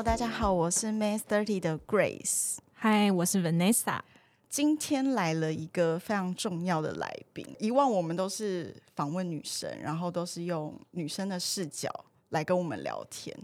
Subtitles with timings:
[0.00, 2.56] Hello，大家好，我是 Miss Thirty 的 Grace。
[2.72, 4.00] 嗨，我是 Vanessa。
[4.48, 7.46] 今天来了一个非常重要的来宾。
[7.58, 11.90] 以往我们都是访问女生，然后都是用女生的视角
[12.30, 13.36] 来跟我们聊天。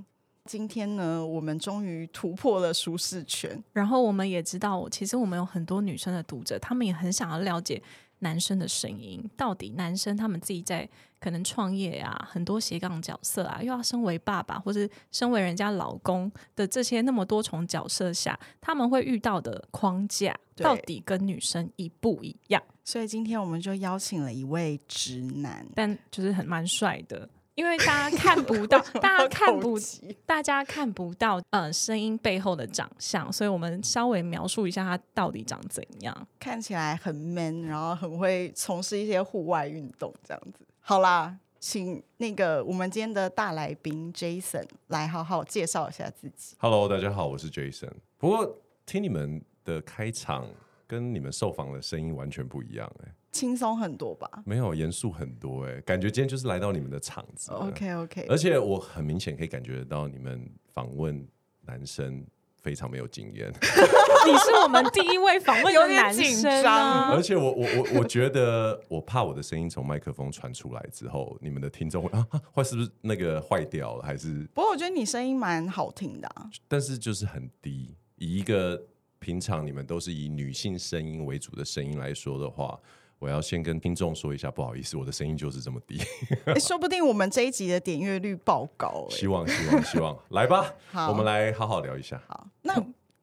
[0.46, 3.62] 今天呢，我们终于突破了舒适圈。
[3.74, 7.82] 然后我们也知道，其实我们有很多女生的读者，她们也很想要了解。
[8.20, 10.88] 男生的声音，到底男生他们自己在
[11.18, 22.62] 可能创业啊，很多斜杠角色啊，又要身为爸爸或者身为人家老公的这些那么多重角色下，他们会遇到的框架，到底跟女生一不一样？
[22.84, 27.28] 所以今天我们就邀请了一位直男，但就是很蛮帅的。
[27.56, 29.78] 因为大家看不到， 大家看不，
[30.26, 36.28] 大家看不到，嗯，声音背后的长相，所以我们稍微描述一下他到底长怎样。
[36.38, 40.66] 看起来很 man，然后很会从事一些户外运动，这样子。
[40.80, 46.54] 好啦，请那个我们今天的大来宾 Jason 来好好介绍一下自己。
[46.58, 47.90] Hello，大家好，我是 Jason。
[48.18, 50.46] 不过听你们的开场
[50.86, 53.10] 跟你们受访的声音完全不一样，哎。
[53.36, 54.42] 轻松很多吧？
[54.46, 57.52] 没有严肃很多哎，感觉今天就是来到你们的场子。
[57.52, 61.26] OK OK，而且我很明显可以感觉得到你们访问
[61.60, 62.24] 男生
[62.62, 63.52] 非常没有经验。
[64.26, 74.02] 你是我们第一位访问有点紧张，而且我我我我觉得我怕我的声音从麦克风传出来之后，你们的听众会啊会是不是那个坏掉了？
[74.02, 76.28] 还是不过我觉得你声音蛮好听的，
[76.66, 77.94] 但是就是很低。
[78.16, 78.82] 以一个
[79.18, 82.80] 平常你们都是以女性声音为主的声音来说的话。
[83.18, 85.98] 我要先跟听众说一下，不好意思，我的声音就是这么低。
[86.60, 89.06] 说不定我们这一集的点阅率爆高。
[89.08, 90.74] 希望希望希望，来吧，
[91.08, 92.20] 我们来好好聊一下。
[92.28, 92.74] 好，那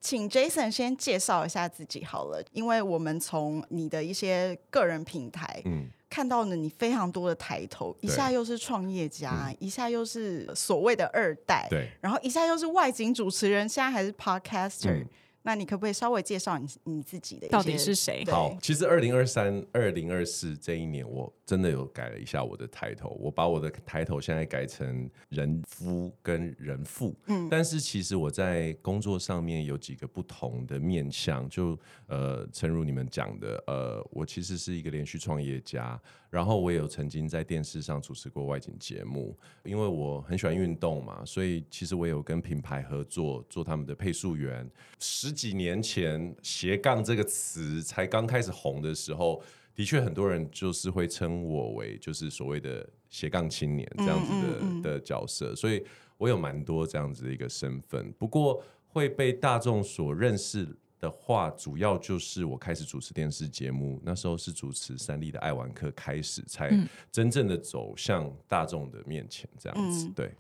[0.02, 15.06] 请 Jason 先介绍一下自己好了，因为我们从你的一些个人平台，嗯，看到了你非常多的抬头，一下又是创业家，一下又是所谓的二代，对，然后一下又是外景主持人，现在还是 Podcaster。
[15.44, 17.48] 那你可不可以稍微介绍你你自己的？
[17.50, 18.24] 到底是谁？
[18.28, 27.16] 好，其实二零二三、二零二四这一年，我真的有改了一下我的抬头，我把我的抬头现在改成人夫跟人父。
[27.28, 31.78] 嗯，但是其实我在工作上面有几个不同的面向，就
[32.08, 36.00] 呃，诚如你们讲的，呃，我其实是一个连续创业家。
[36.30, 44.68] 然后我也有曾经在电视上主持过外景节目，因为我很喜欢运动嘛，所以其实我有跟品牌合作做他们的配速员。
[44.98, 49.44] 十几年前斜杠这个词才刚开始红的时候，
[49.76, 55.84] 的确很多人就是会称我为就是所谓的斜杠青年这样子的的角色，所以
[56.18, 58.12] 我有蛮多这样子的一个身份。
[58.14, 60.68] 不过会被大众所认识。
[61.04, 66.72] 的话，主要就是我开始主持电视节目，那时候是主持三立的爱玩客开始，才
[67.12, 70.10] 真正的走向大众的面前，这样子。
[70.16, 70.32] 对。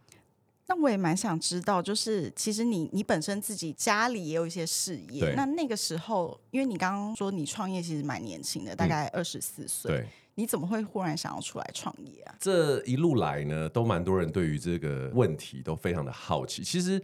[0.68, 12.36] 那我也蛮想知道，就是其实你你本身自己家里也有一些事业，那那个时候，因为你刚刚说你创业其实蛮年轻的，大概二十四岁，对，你怎么会忽然想要出来创业啊？
[12.40, 16.64] 这一路来呢，都蛮多人对于这个问题都非常的好奇。
[16.64, 17.02] 其实，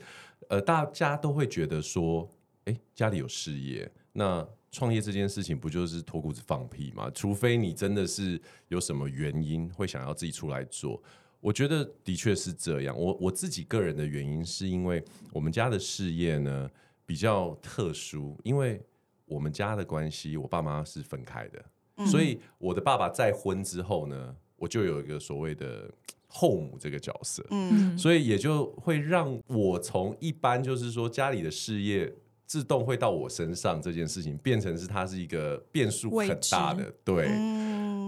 [0.47, 2.29] 呃，大家都会觉得说。
[2.65, 7.09] 哎，家里有事业，那创业这件事情不就是脱裤子放屁吗？
[7.15, 11.01] 除非你真的是有什么原因会想要自己出来做，
[11.39, 12.97] 我觉得的确是这样。
[12.97, 16.69] 我我自己个人的原因是因为我们家的事业呢
[17.05, 18.81] 比较特殊，因为
[19.25, 25.89] 我们家的关系，我爸妈是分开的，所以我的爸爸再婚之后呢，我就有一个所谓的
[26.27, 32.13] 后母这个角色，嗯，所以也就会让我从一般就是说家里的事业。
[32.49, 37.27] 自动会到我身上这件事情，变成是它是一个变数很大的，对。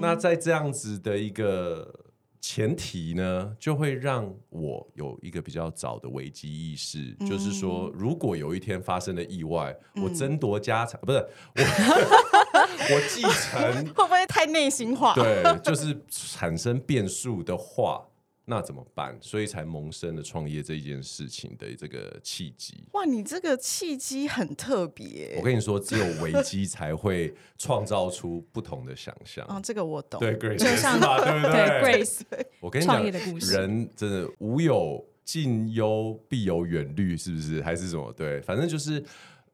[0.01, 2.00] 那在这样子的一个
[2.42, 11.64] 前提呢，就会让我有一个比较早的危机意识，就是说，如果有一天发生了意外，我争夺家产，不是我，
[12.96, 15.14] 我继承会不会太内心化？
[15.14, 18.04] 对，就是产生变数的话。
[18.46, 19.18] 那怎么办？
[19.22, 22.84] 所以才萌生了创业这一件事情的这个契机。
[22.94, 25.36] 哇，你这个契机很特别。
[25.38, 29.46] 我跟你说，只有危机才会创造出不同的想象。
[29.48, 30.20] 哦，这个我懂。
[30.20, 31.00] 对，Grace 就像？
[31.00, 32.22] 对不对？Grace，
[32.60, 33.04] 我跟你讲，
[33.52, 37.62] 人真的无有近忧必有远虑，是不是？
[37.62, 38.12] 还是什么？
[38.14, 39.04] 对，反正就是。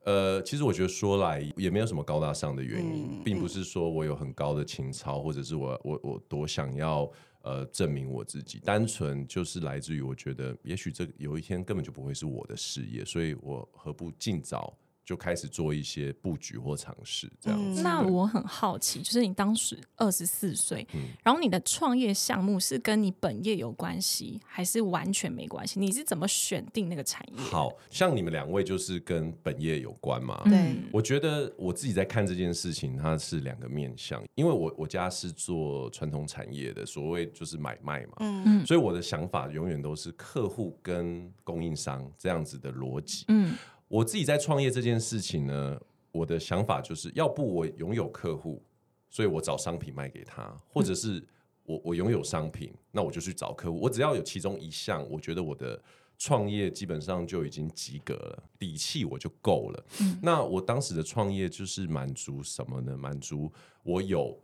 [0.04, 7.12] 呃，其实我觉得说来也没有什么高大上的原因，嗯并不是说我有很高的情操，或者是我我我多想要
[7.42, 25.80] 呃证明我自己，单纯就是来自于我觉得也许这有一天根本就不会是我的事业，所以我何不尽早就开始做一些布局或尝试这样那我很好奇，就是你当时二十四岁，嗯然后你的创业项目是跟你本业有关系，还是完全没关系？
[25.80, 27.40] 你是怎么选定那个产业？
[27.40, 43.24] 好像你们两位就是跟本业有关嘛，嗯，对我觉得我自己在看这件事情，它是两个面向，因为我我家是做传统产业的，所谓就是买卖嘛，嗯所以我的想法永远都是客户跟供应商这样子的逻辑。
[43.30, 43.56] 嗯
[43.88, 45.80] 我自己在创业这件事情呢，
[46.12, 48.62] 我的想法就是要不我拥有客户，
[49.10, 51.26] 所以我找商品卖给他，或者是
[51.64, 53.80] 我我拥有商品，那我就去找客户。
[53.80, 55.82] 我只要有其中一项，我觉得我的
[56.18, 59.86] 创业基本上就已经及格了，底气我就够了。
[60.22, 62.98] 那我当时的创业就是满足什么呢？
[62.98, 63.52] 满足
[63.84, 64.38] 我有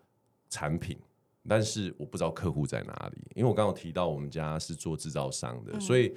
[0.50, 0.98] 产品。
[1.45, 6.16] 但是我不知道客户在哪里，因为我刚刚有提到我们家是做制造商的，所以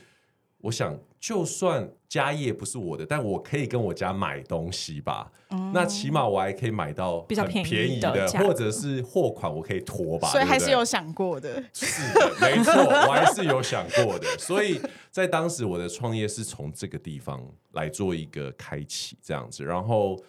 [0.67, 5.31] 我想，就算家业不是我的，但我可以跟我家买东西吧。
[5.73, 10.29] 那起码我还可以买到比较便宜的，或者是货款我可以拖吧。
[10.29, 11.63] 所以还是有想过的。
[11.73, 14.27] 是的，没错，我还是有想过的。
[14.39, 14.81] 所以
[15.11, 17.41] 在当时我的创业是从这个地方
[17.73, 19.65] 来做一个开启，这样子。
[19.65, 20.21] 然后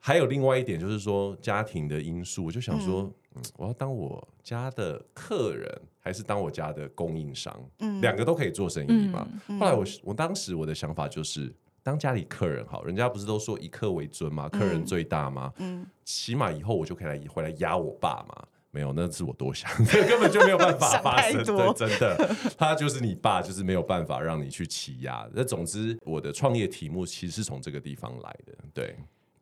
[0.00, 3.02] 还有另外一点就是说家庭的因素，我就想说，
[3.36, 7.54] 嗯我要当我家的客人，还是当我家的供应商？
[7.80, 9.28] 嗯两个都可以做生意嘛。
[9.48, 11.54] 嗯后来我我当时我的想法就是。
[11.80, 14.46] 当家里客人好，人家不是都说以客为尊吗？
[14.50, 15.50] 客人最大吗？
[15.56, 18.44] 嗯起码以后我就可以来回来压我爸嘛。
[18.70, 21.42] 没有，那是我多想，这 根本就没有办法发生。
[21.42, 25.26] 对，真的，他就是你爸，就是没有办法让你去欺压。
[25.32, 28.52] 那总之，我的创业题目其实是从这个地方来的。
[28.74, 28.94] 对，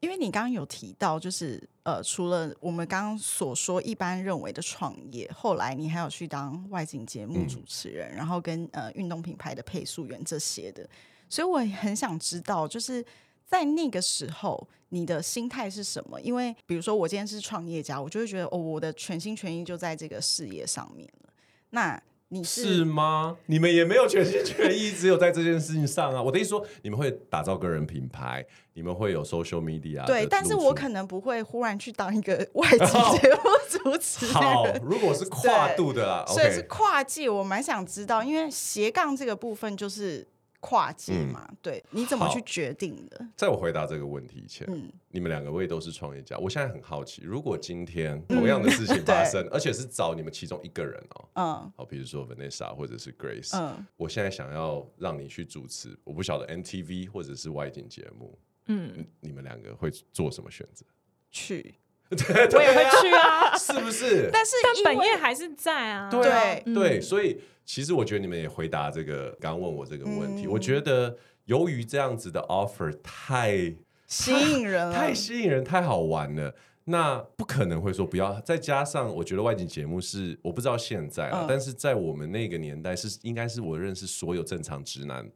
[0.07, 10.89] 因为你刚刚有提到，就是呃，除了我们刚刚所说一般认为的创业，后来你还有去当外景节目嗯主持人，然后跟呃运动品牌的配速员这些的，
[11.29, 13.05] 所以我很想知道，就是
[13.47, 16.21] 在那个时候你的心态是什么？
[16.21, 21.33] 因为比如说我今天是创业家，我就会觉得哦，我的全心全意就在这个事业上面了。
[21.71, 23.37] 那你是吗？
[23.47, 26.21] 你们也没有全心全意，只有在这件事情上啊。
[26.21, 28.45] 我的意思说，你们会打造个人品牌，
[28.75, 32.79] 你们会有 social media 的对，但是我可能不会忽然去当一个外籍
[33.23, 33.41] 节目
[33.71, 40.27] 主持好。，如果是跨度的啦所以是跨界，我蛮想知道，因为斜杠这个部分就是
[40.67, 43.25] 跨界嘛，对，你怎么去决定的？
[43.37, 44.91] 在我回答这个问题以前，嗯。
[45.11, 51.73] 你们两个位都是创业家，我现在很好奇，如果今天同样的事情 发生，而且是找你们其中一个人哦，嗯。
[51.77, 58.37] 好，比如说 Vanessa 或者是 Grace，、嗯，我现在想要让你去主持，我不晓得 MTV 或者是外景节目，
[58.67, 60.85] 嗯，你们两个会做什么选择？
[61.31, 61.77] 去，
[62.11, 64.29] 我我也会去啊，是不是？
[64.33, 66.11] 但是但本业还是在啊。
[66.11, 66.75] 对啊，嗯。
[66.75, 71.15] 对，所以其实我觉得你们也回答这个刚刚问我这个问题，嗯我觉得
[71.45, 73.75] 由于这样子的 offer 太
[74.07, 74.89] 吸引人。
[74.89, 76.55] 了，太吸引人、太好玩了。
[76.85, 81.47] 那不可能会说不要，再加上我觉得外景节目是我不知道现在啊，嗯。
[81.49, 85.29] 但是在我们那个年代是应该是我认识所有正常直男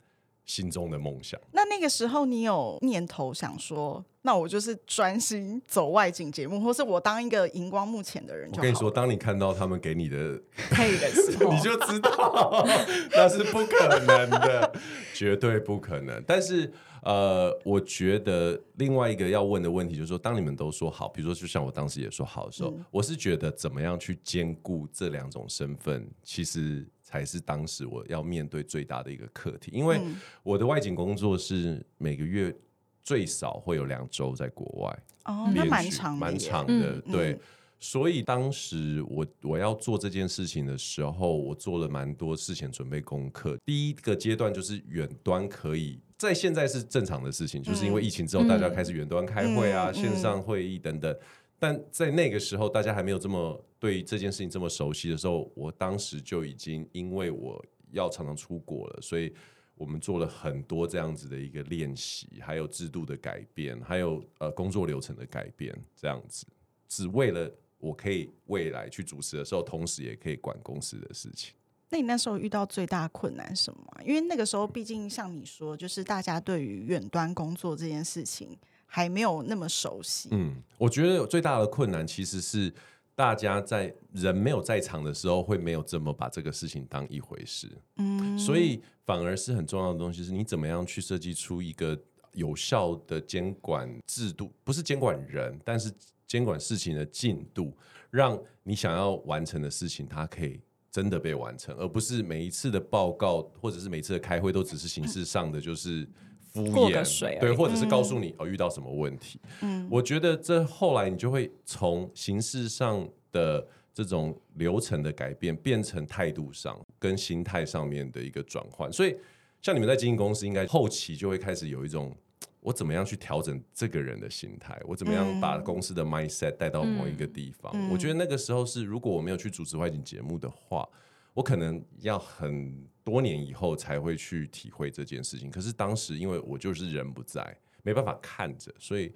[0.45, 1.41] 心中的梦想。
[1.53, 8.63] 那那个时候你有念头想说，那我就是专心走外景节目，或是我当一个荧光幕前的人就好了。
[8.63, 12.65] 我跟你说，当你看到他们给你的，配的时候， 你就知道
[13.13, 14.73] 那是不可能的，
[15.15, 16.23] 绝对不可能。
[16.27, 16.71] 但是
[17.03, 29.71] 呃，我觉得另外一个要问的问题就是说，当你们都说好，比如说就像我当时也说好的时候，嗯我是觉得怎么样去兼顾这两种身份，其实才是当时我要面对最大的一个课题。
[29.75, 32.55] 因为嗯我的外景工作是每个月
[33.03, 37.33] 最少会有两周在国外，哦，那蛮长的，蛮长的，嗯对。
[37.33, 37.41] 嗯
[37.83, 43.57] 所以当时我我要做这件事情的时候，我做了蛮多事前准备功课。
[43.65, 51.17] 第一个阶段就是远端可以，在现在是正常的事情，就是因为疫情之后，嗯大家开始远端开会啊、嗯线上会议等等。
[51.61, 59.33] 但在那个时候，大家还没有这么对这件事情这么熟悉的时候，我当时就已经因为我要常常出国了，所以
[59.75, 66.47] 我们做了很多这样子的一个练习，还有制度的改变，还有呃工作流程的改变，这样子，
[66.89, 71.55] 只为了我可以未来去主持的时候，同时也可以管公司的事情。
[71.91, 73.85] 那你那时候遇到最大困难什么？
[74.05, 78.57] 因为那个时候，毕竟像你说，就是大家对于远端工作这件事情
[78.93, 80.29] 还没有那么熟悉。
[80.33, 82.73] 嗯，我觉得最大的困难其实是
[83.15, 87.71] 大家在人没有在场的时候，会没有这么把这个事情当一回事。
[87.99, 91.97] 嗯，所以反而是很重要的东西，是你怎么样去设计出一个
[92.33, 95.93] 有效的监管制度，不是监管人，但是
[96.27, 97.73] 监管事情的进度，
[98.11, 106.09] 让你想要完成的事情，它可以真的被完成，而不是每一次的报告或者是每一次的开会都只是形式上的，就是。
[106.53, 109.41] 敷衍，对，或者是告诉你哦遇到什么问题。
[109.63, 118.93] 嗯，我觉得这后来你就会从形式上的这种流程的改变，变成态度上跟心态上面的一个转换。
[118.93, 119.17] 所以，
[119.63, 122.15] 像你们在经营公司，应该后期就会开始有一种
[122.61, 127.73] 我怎么样去调整这个人的心态，我怎么样把公司的 mindset 带到某一个地方。
[127.91, 130.89] 我觉得那个时候是，如果我没有去主持外景节目的话，
[131.33, 135.51] 我可能要很多年以后才会去体会这件事情。
[135.51, 139.13] 可是当时因为我就是人不在，没办法看着，所以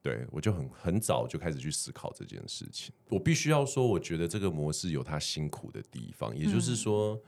[0.00, 2.94] 对我就很很早就开始去思考这件事情。
[3.10, 7.20] 我必须要说，我觉得这个模式有它辛苦的地方，也就是说，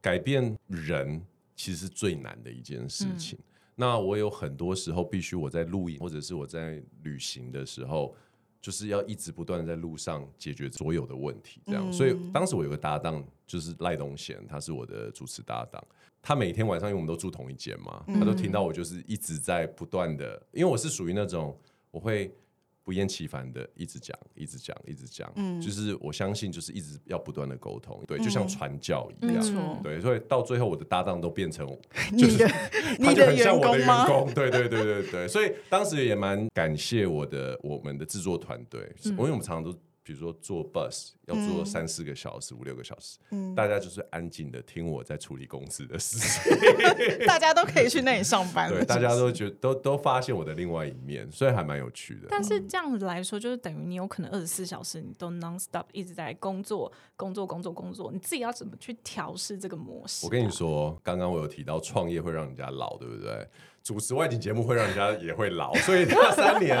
[0.00, 3.38] 改变人其实是最难的一件事情。
[3.76, 8.14] 那我有很多时候必须我在录影或者是我在旅行的时候。
[8.62, 11.92] 就是要一直不断的在路上解决所有的问题，这样。
[11.92, 15.84] 所以当时我有个搭档，就是赖东贤，他是我的主持搭档。
[16.22, 21.54] 他每天晚上因为我们都住同一间嘛，他都听到我就是一直在不断的，因为我是属于那种
[21.90, 22.34] 我会。
[22.84, 31.66] 不厌其烦的一直讲，一直讲，一直讲，嗯，就是我相信，就是一直要不断的沟通，对，就像传教一样，对，所以到最后我的搭档都变成
[32.12, 32.48] 你的
[32.98, 39.78] 他就很像我的员工，对对对对对，所以当时也蛮感谢我的我们的制作团队，因为我们常常都。
[40.02, 43.18] 比如说坐 bus 要坐三四个小时、五六个小时，
[43.54, 46.52] 大家就是安静的听我在处理公司的事情，
[47.26, 48.68] 大家都可以去那里上班。
[48.68, 52.26] 对，大家都觉都都发现我的另外一面，所以还蛮有趣的。
[52.28, 60.26] 但是这样子来说，就是等于你有可能二十四小时你都 non stop 一直在工作、工作、工作、工作，你自己要怎么去调试这个模式？
[60.26, 63.48] 我跟你说，刚刚我有提到创业会让人家老，对不对？
[63.82, 66.78] 主持外景节目会让人家也会老，所以那三年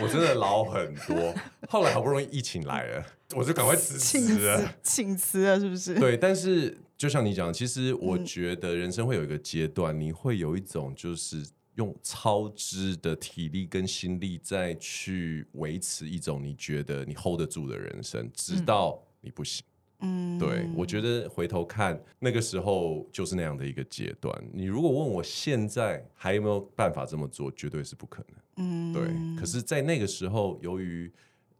[0.00, 1.34] 我真的老很多。
[1.68, 5.94] 后来好不容易疫情来了，我就赶快辞职了，请辞了，是不是？
[5.94, 19.62] 对，但是就像你讲，其实我觉得人生会有一个阶段，你会有一种就是用超支的体力跟心力再去维持一种你觉得你 hold 得住的人生，直到你不行。
[19.64, 19.77] 嗯，
[20.38, 24.32] 对，我觉得回头看那个时候就是那样的一个阶段。
[24.52, 28.38] 你如果问我现在还有没有办法这么做，绝对是不可能。
[28.58, 29.02] 嗯，对。
[29.38, 31.12] 可是，在那个时候，由于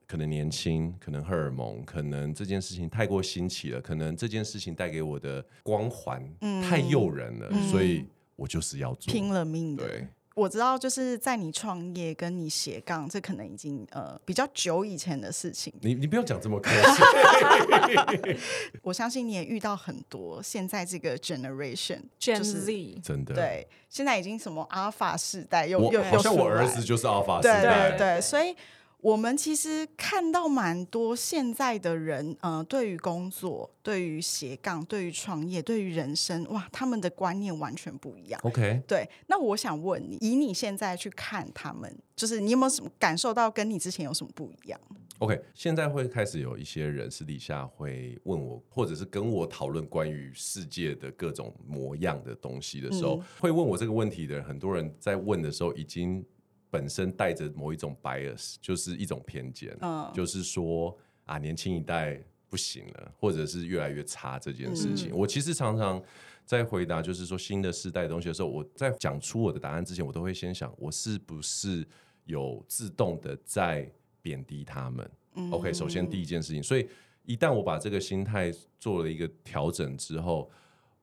[0.07, 6.23] 可能年轻，可能荷尔蒙，可能这件事情太过新奇了，可能这件事情带给我的光环
[6.63, 9.87] 太诱人了，所以我就是要做，拼了命的。
[9.87, 10.07] 对。
[10.39, 15.73] 我知道，就是在你创业跟你斜杠，这可能已经呃比较久以前的事情。
[15.81, 18.39] 你你不要讲这么开心。
[18.83, 28.55] 我相信你也遇到很多现在这个 generation Gen Z，真的对，现在已经什么 Alpha 世代又又好像我儿子就是 Alpha 世代，对对，所以。
[29.01, 38.41] 我们其实看到蛮多现在的人，呃，对于工作、对于斜杠、对于创业、对于人生，哇，他们的观念完全不一样。
[38.43, 39.09] OK，对。
[39.29, 44.81] 那我想问你，以你现在去看他们，就是你有没有什么感受到跟你之前有什么不一样
[45.21, 56.27] ？OK，现在会开始有一些人私底下会问我，或者是跟我讨论关于世界的各种模样的东西的时候，会问我这个问题的人，很多人在问的时候已经。
[56.71, 59.77] 本身带着某一种 bias，就是一种偏见，
[60.13, 65.11] 就是说啊，年轻一代不行了，或者是越来越差这件事情。
[65.17, 66.03] 我其实常常
[66.45, 71.87] 在回答，就是说新的世代的东西的时候，我在讲出我的答案之前，我都会先想，我是不是
[72.25, 75.11] 有自动的在贬低他们
[75.51, 76.87] ？OK，首先第一件事情，所以
[77.25, 80.51] 一旦我把这个心态做了一个调整之后，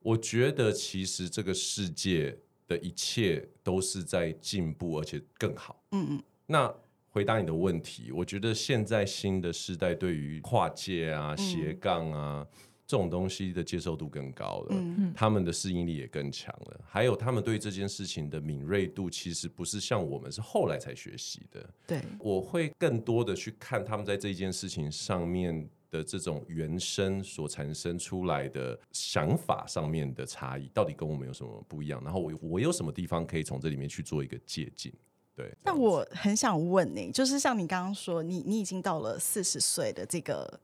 [0.00, 2.38] 我觉得其实这个世界。
[2.66, 5.82] 的一切都是在进步，而且更好。
[5.92, 6.22] 嗯嗯。
[6.46, 6.72] 那
[7.08, 12.46] 回答你的问题，我觉得现在新的时代对于跨界啊、斜杠啊
[12.86, 16.80] 这种东西的接受度更高了，嗯嗯，他们的适应力也更强了。
[16.84, 21.68] 还有他们对这件事情的敏锐度，其实不是像我们是后来才学习的。
[21.86, 25.68] 对，我会更多的去看他们在这件事情上面。
[25.90, 32.02] 的这种原生所产生出来的想法上面的差异，到底跟我们有什么不一样？
[32.04, 34.92] 然后我我有什么地方可以从这里面去做一个借鉴？
[35.34, 35.52] 对。
[35.62, 40.60] 那我很想问你，就是像你刚刚说，你你已经到了四十岁的这个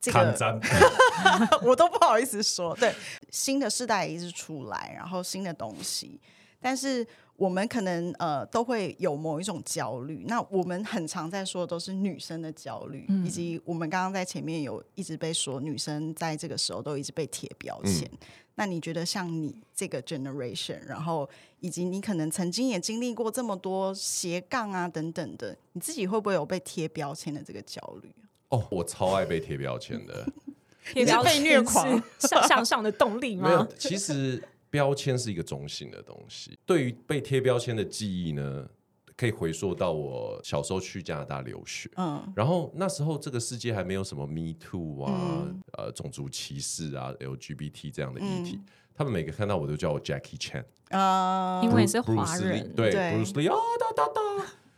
[0.00, 0.60] 这个，
[1.62, 2.74] 我都不好意思说。
[2.76, 2.94] 对，
[3.30, 6.20] 新的世代一直出来，然后新的东西。
[6.60, 7.06] 但是
[7.36, 10.24] 我们可能呃都会有某一种焦虑。
[10.26, 18.08] 那我们很常在说的都是女生的焦虑，以及我们刚刚在前面有一直被说女生在这个时候都一直被贴标签。
[18.56, 28.14] 那你觉得像你这个 generation，然后以及你可能曾经也经历过这么多斜杠啊等等的，你自己会不会有被贴标签的这个焦虑？
[28.50, 30.24] 哦，我超爱被贴标签的。
[30.94, 34.40] 你是被虐狂 向向上的动力没有吗？，其实
[34.74, 36.58] 标签是一个中性的东西。
[36.66, 38.68] 对于被贴标签的记忆呢，
[39.16, 41.88] 可以回溯到我小时候去加拿大留学。
[41.96, 42.20] 嗯。
[42.34, 45.62] 然后那时候这个世界还没有什么 Me Too 啊、嗯。
[45.78, 48.64] 呃种族歧视啊、LGBT 这样的议题，嗯
[48.96, 53.00] 他们每个看到我都叫我 Jackie Chan，啊，因为是 Bruce 华 Lee，人，对对。
[53.12, 54.20] Bruce Lee 啊哒哒哒，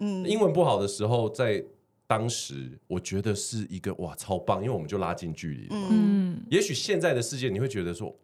[0.00, 0.28] 嗯。
[0.28, 1.64] 英文不好的时候，在
[2.06, 5.88] 当时我觉得是一个哇超棒，因为我们就拉近距离了嘛。
[5.90, 8.14] 嗯，也许现在的世界你会觉得说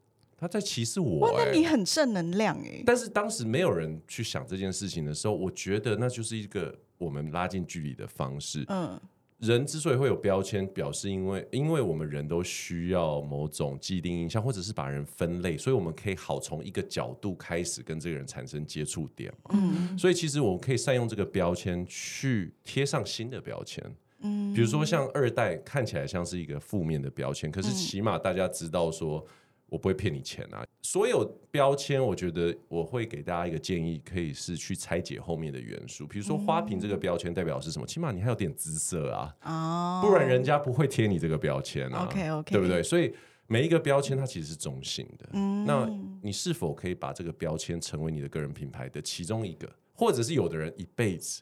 [0.42, 8.64] 他在歧视我、哇，欸，那你很正能量哎、但是当时没有人去想这件事情的时候，我觉得那就是一个我们拉近距离的方式。
[8.68, 9.00] 嗯
[9.38, 19.50] 人之所以会有标签，表示因为因为我们人都需要某种既定印象，或者是把人分类，所以我们可以好从一个角度开始跟这个人产生接触点嘛。
[19.54, 23.84] 嗯所以其实我们可以善用这个标签去贴上新的标签。
[24.20, 29.26] 嗯比如说像二代看起来像是一个负面的标签，可是起码大家知道说
[29.72, 30.62] 我不会骗你钱啊。
[30.82, 36.06] 所有标签，我觉得我会给大家一个建议，可以是去拆解后面的元素。
[36.06, 37.86] 比如说花瓶这个标签代表是什么？
[37.86, 42.04] 起码你还有点姿色啊，哦，不然人家不会贴你这个标签啊。
[42.04, 42.82] OK，OK 对不对？
[42.82, 43.14] 所以
[43.46, 45.30] 每一个标签它其实是中性的。
[45.32, 45.88] 嗯那
[46.22, 51.40] 你是否可以把这个标签成为你的个人品牌的其中一个，或者是有的人一辈子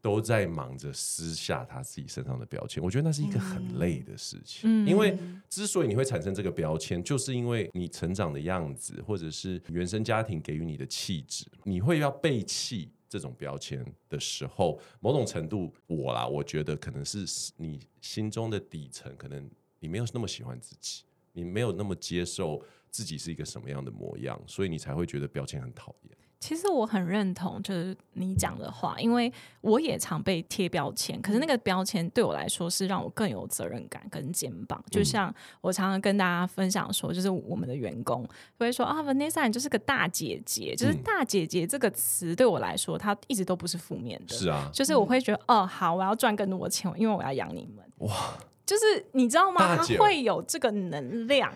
[0.00, 2.82] 都在忙着撕下他自己身上的标签？
[2.82, 12.90] 我觉得那是一个很累的事情，嗯因为之所以你会产生这个标签，就是因为你成长的样子，或者是原生家庭给予你的气质，你会要背弃。
[13.10, 17.24] 这种标签的时候，某种程度，我啦，我觉得可能是
[17.56, 19.50] 你心中的底层，可能
[19.80, 26.14] 你没有那么喜欢自己，你没有那么接受自己是一个什么样的模样，所以你才会觉得标签很讨厌。
[26.40, 29.30] 其实我很认同，就是你讲的话，因为
[29.60, 34.82] 我也常被贴标签，可是那个标签对我来说是让我更有责任感跟肩膀。
[34.90, 44.34] 就像我常常跟大家分享说，就是我们的员工会说啊，Vanessa 你就是个大姐姐，就是嗯大姐姐这个词对我来说，它一直都不是负面的。
[44.34, 47.84] 是啊，就是我会觉得，哦，好，我要赚更多的钱，因为我要养你们。
[48.08, 48.38] 哇！
[48.64, 49.60] 就是你知道吗？
[49.60, 51.50] 它大姐会有这个能量。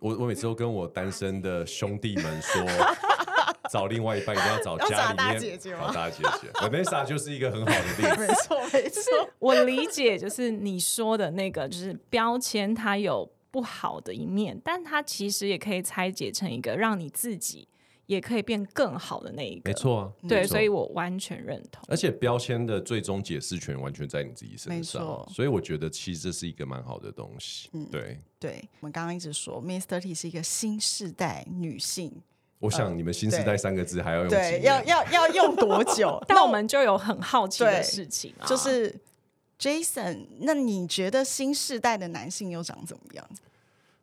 [0.00, 2.62] 我我每次都跟我单身的兄弟们说，
[3.70, 6.48] 找另外一半一定要找家里面姐姐吗找大姐姐。
[6.54, 8.34] Vanessa 就是一个很好的例子没子。
[8.44, 9.02] 错 没错，
[9.38, 17.66] 我理解，就是你说的那个，就是标签，它有不好的一面，但它其实也可以拆解成一个让你自己
[18.06, 19.70] 也可以变更好的那一个。
[19.70, 21.82] 没，错啊，对，所以我完全认同。
[21.88, 27.68] 而且标签的最终解释权完全在你自己身没上错，所以我觉得其实这是一个蛮好的东西。
[27.72, 32.22] 嗯对，对我们刚刚一直说，Miss Thirty 是一个新世代女性，
[32.60, 36.20] 我想你们新时代三个字还要用几对，要要要用多久？
[36.28, 38.92] 那我们就有很好奇的事情啊，就是
[39.58, 43.24] Jason，那你觉得新时代的男性又长怎么样？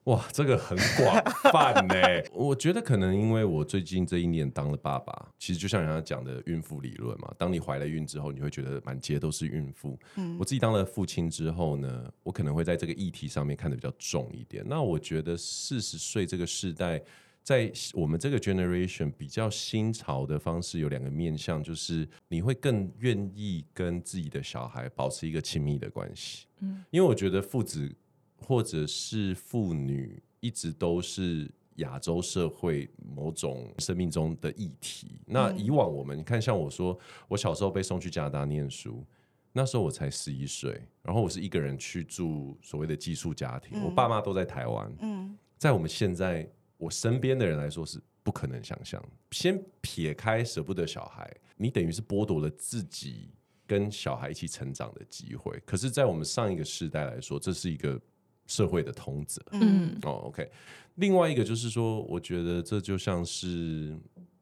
[0.06, 1.96] 哇，这个很广泛呢。
[2.32, 10.00] 我觉得可能因为我最近这一年当了爸爸，其实就像人家讲的孕妇理论嘛，当你怀了孕之后，你会觉得满街都是孕妇。
[10.16, 14.64] 嗯我自己当了父亲之后呢，我可能会在这个议题上面看得比较重一点。
[14.66, 17.02] 那我觉得四十岁这个世代。
[17.46, 27.96] 在我们这个 generation 比较新潮的方式有两个面向，就是你会更愿意跟自己的小孩保持一个亲密的关系，嗯，因为我觉得父子
[28.36, 35.20] 或者是父女一直都是亚洲社会某种生命中的议题。
[35.28, 39.06] 那以往我们你看，像我说，我小时候被送去加拿大念书，
[39.54, 44.92] 那时候我才十一岁，然后我是一个人去住所谓的寄宿家庭，我爸妈都在台湾。
[45.00, 45.38] 嗯。
[45.58, 46.48] 在我们现在
[46.78, 49.04] 我身边的人来说是不可能想象。
[49.32, 53.30] 先撇开舍不得小孩，你等于是剥夺了自己
[53.68, 55.62] 跟小孩一起成长的机会。
[55.66, 58.00] 可是，在我们上一个世代来说，这是一个
[58.46, 59.42] 社会的通则。
[59.52, 60.50] 嗯哦，OK。
[60.96, 63.98] 另外一个就是说，我觉得这就像是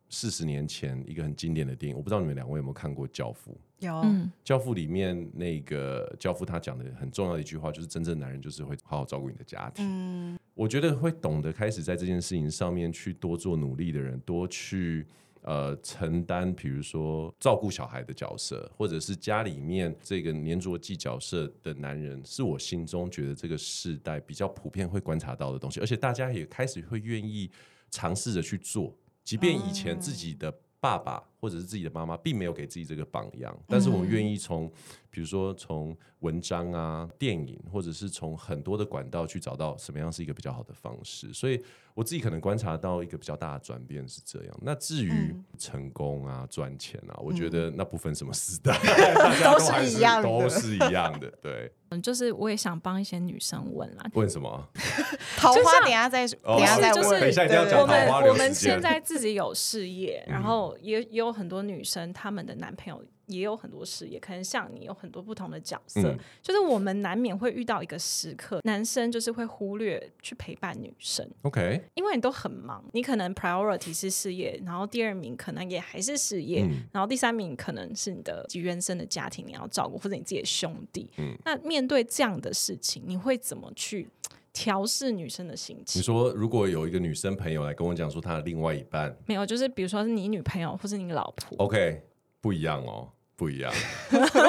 [0.10, 3.52] 四十年前一个很经典的电影，我不知道你们两位有没有看过《教父》。
[3.86, 4.32] 有，嗯。
[4.43, 9.86] 教父里面那个教父他讲的很重要的一句话，就是真正男人就是会好好照顾你的家庭。
[9.88, 10.39] 嗯。
[10.56, 15.04] 我觉得会懂得开始在这件事情上面去多做努力的人，多去
[15.41, 27.50] 呃承担，比如说照顾小孩的角色，或者是家里面这个黏着剂角色的男人，是我心中觉得这个世代比较普遍会观察到的东西，而且大家也开始会愿意
[27.89, 34.71] 尝试着去做，即便以前自己的爸爸或者是自己的妈妈，并没有给自己这个榜样，但是我们愿意从，
[35.10, 41.34] 比如说从文章啊、电影，或者是从很多的管道去找到什么样是一个比较好的方式。
[41.34, 41.62] 所以
[41.93, 44.60] 我自己可能观察到一个比较大的转变是这样。
[44.62, 48.79] 那至于成功啊、赚钱啊，我觉得那不分什么时代，
[49.13, 51.29] 大家都是一样的都是一样的。
[51.41, 54.69] 对，嗯，就是我也想帮一些女生问啦，问什么？
[55.36, 57.21] 桃花，等下再哦等下再就是问。
[57.21, 66.17] 我讲桃花们我们现在自己有事业，嗯然后也也有很多女生，她们的男朋友也有很多事业，可能像你有很多不同的角色，嗯。
[66.41, 76.84] 就是我们难免会遇到一个时刻，男生就是会忽略去陪伴女生，OK，因为你都很忙，你可能 priority 是事业，然后第二名可能也还是事业，嗯。
[76.91, 81.10] 然后第三名可能是你的原生的家庭你要照顾，或者你自己的兄弟。
[81.17, 81.36] 嗯。
[81.46, 84.08] 那面对这样的事情，你会怎么去
[84.53, 86.03] 调试女生的心情你情？
[86.03, 92.03] 说如果有一个女生朋友来跟我讲说她的另外一半没有，就是比如说是你女朋友或是你老婆，OK
[92.39, 93.73] 不一样哦，不一样。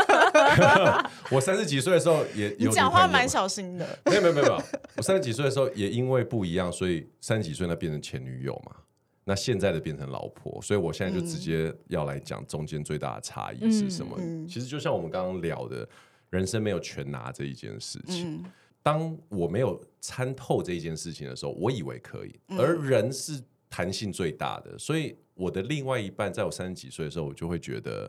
[1.31, 4.63] 我三十几岁的时候也有你讲话蛮小心的，没有没有没有没有，
[4.97, 8.77] 我三十几岁的时候也因为不一样，所以三十几岁那变成前女友嘛，
[9.25, 14.15] 那现在的变成老婆，所以我现在就直接要来讲中间最大的差异是什么。
[14.19, 15.89] 嗯嗯其实就像我们刚刚聊的，
[16.29, 18.35] 人生没有全拿这一件事情。
[18.35, 18.45] 嗯
[18.85, 22.59] 当我没有参透这一件事情的时候，我以为可以，嗯。
[22.59, 28.09] 而人是弹性最大的，所以我的另外一半在我三十几岁的时候，我就会觉得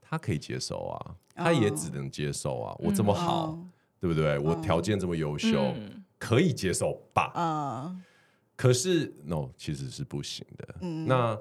[0.00, 3.66] 他可以接受啊，他也只能接受啊，我这么好，哦。
[4.00, 4.38] 对不对？
[4.38, 6.02] 我条件这么优秀，嗯。
[6.18, 7.32] 可以接受吧？
[7.36, 8.02] 嗯。
[8.56, 10.74] 可是 no，其实是不行的。
[10.80, 11.06] 嗯。
[11.06, 11.38] 那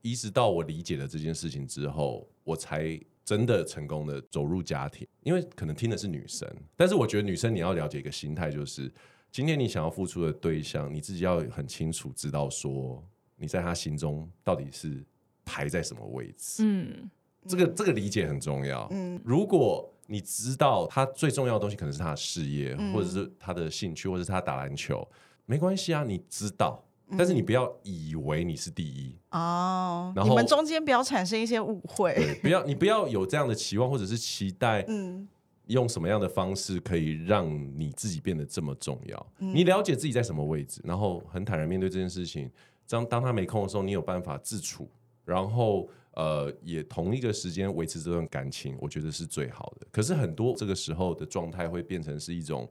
[0.00, 5.06] 一直到我理解了这件事情之后，我才真的成功的走入家庭。
[5.22, 8.90] 因为可能听的是女生，但是我觉得女生你要了解一个心态，就是
[9.30, 13.04] 今天你想要付出的对象，你自己要很清楚知道说
[13.36, 15.04] 你在他心中到底是
[15.44, 16.62] 排在什么位置。
[16.64, 17.10] 嗯
[17.46, 18.88] 这个这个理解很重要。
[18.90, 25.06] 嗯如果你知道他最重要的东西可能是他的事业，嗯或者是他的兴趣，或者是他打篮球，
[25.44, 32.14] 没关系啊，你知道，嗯但是你不要以为你是第一，哦，然后你们中间不要产生一些误会。
[32.14, 35.26] 对，不要 你不要有这样的期望，或者是期待嗯
[35.68, 39.26] 用什么样的方式可以让你自己变得这么重要。
[39.38, 42.50] 嗯你了解自己在什么位置，然后很坦然面对这件事情。
[42.88, 44.90] 当当他没空的时候，你有办法自处，
[45.24, 49.86] 然后呃，也同一个时间维持这段感情，我觉得是最好的。
[49.90, 52.66] 可是很多这个时候的状态会变成是一种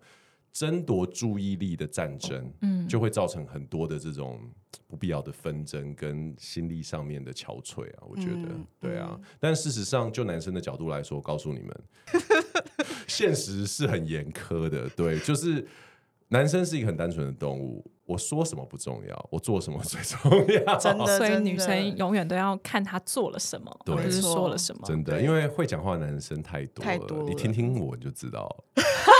[0.53, 4.39] 争夺注意力的战争，嗯，就会造成很多的这种
[4.87, 8.03] 不必要的纷争跟心力上面的憔悴啊。
[8.09, 9.19] 我觉得，嗯对啊。
[9.39, 11.83] 但事实上，就男生的角度来说，我告诉你们，
[13.07, 14.89] 现实是很严苛的。
[14.89, 15.67] 对，就是
[16.29, 17.85] 男生是一个很单纯的动物。
[18.05, 20.77] 我说什么不重要，我做什么最重要。
[20.79, 24.81] 真的所以女生永远都要看他做了什么，对而不是说了什么。
[24.85, 28.83] 真的，因为会讲话的男生太多了，太多了你听听我就知道了。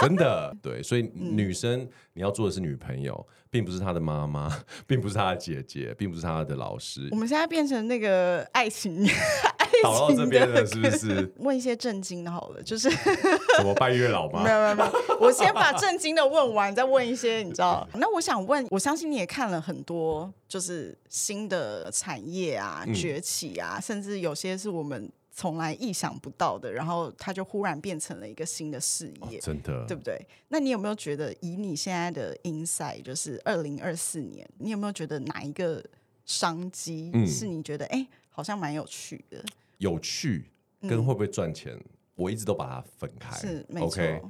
[0.00, 4.50] 真的，对，所以嗯女生你要做的是女朋友，并不是她的妈妈，
[4.86, 7.16] 并不是她的姐姐，并不是她的老师我。
[7.16, 9.06] 们现在变成那个爱情，
[9.82, 11.32] 导到这边了，是不是？
[11.38, 14.50] 问一些震惊的好了，就是什么拜月老吗没？
[14.50, 17.86] 有没有没有，我先把震惊的问完，再问一些你知道。
[17.94, 29.38] 那我想问，我相信你也看了很多，就是新的产业啊嗯崛起啊，甚至有些是我们从来意想不到的，然后它就忽然变成了一个新的事业。
[29.38, 30.20] 真的，对不对？
[30.48, 35.80] 那你有没有觉得，以你现在的 insight，就是二零二四年，你有没有觉得哪一个
[36.24, 39.40] 商机嗯是你觉得哎、好像蛮有趣的？
[39.76, 41.80] 有趣跟会不会赚钱，
[42.16, 43.36] 我一直都把它分开。
[43.36, 44.20] 嗯是没错 OK，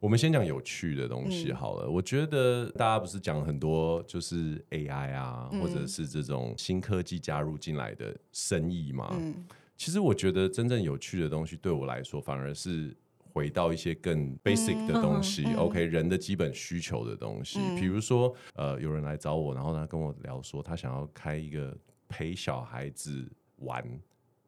[0.00, 1.90] 我们先讲有趣的东西嗯好了。
[1.90, 9.14] 我觉得大家不是讲很多就是 AI 啊，嗯或者是这种新科技加入进来的生意嘛。
[9.20, 9.44] 嗯
[9.76, 15.44] 其实我觉得真正有趣的东西，对我来说反而是回到一些更 basic 的东西。
[15.46, 21.76] 嗯 OK，人的基本需求的东西，嗯比如说呃，有人来找我，然后他跟我聊说，他想要开一个
[22.08, 23.84] 陪小孩子玩，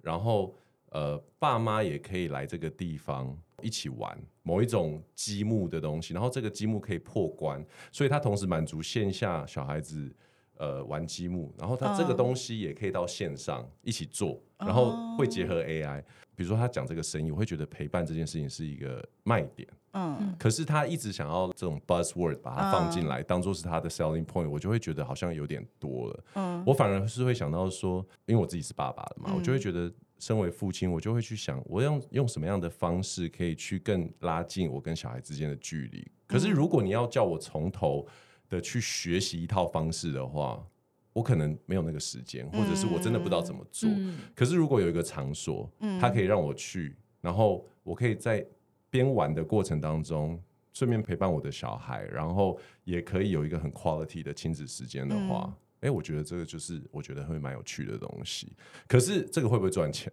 [0.02, 0.54] 然后
[0.90, 10.14] 呃，爸妈也可以来这个地方一起玩某一种积木的东西，然后这个积木可以破关，所以它同时满足线下小孩子
[10.58, 12.16] 呃玩积木，然后他这个嗯。
[12.16, 16.02] 东西也可以到线上一起做，然后会结合 AI。
[16.34, 20.34] 比如说他讲这个生意，我会觉得陪伴这件事情是一个卖点，嗯。
[20.38, 26.24] 可是他一直想要这种 buzzword 把它放进来，当做是他的 selling point，我就会觉得好像有点多了。
[26.34, 26.62] 嗯。
[26.66, 29.36] 我反而是会想到说，因为我自己是爸爸的嘛，嗯。
[29.36, 36.06] 我就会觉得，身为父亲，我就会去想，我用用什么样的方式可以去更拉近我跟小孩之间的距离。
[36.26, 38.06] 可是如果你要叫我从头
[38.48, 40.64] 的去学习一套方式的话，
[41.12, 43.88] 我可能没有那个时间，或者是我真的不知道怎么做。
[43.90, 48.46] 嗯可是如果有一个场所，它可以让我去，然后我可以在
[48.90, 50.40] 边玩的过程当中，
[50.72, 58.52] 顺便陪伴我的小孩，然后也可以有一个很 quality 的亲子时间的话，哎、我觉得这个就是我觉得会蛮有趣的东西。
[58.86, 60.12] 可是这个会不会赚钱？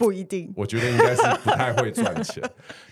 [0.00, 0.50] 不一定。
[0.56, 2.42] 我觉得应该是不太会赚钱。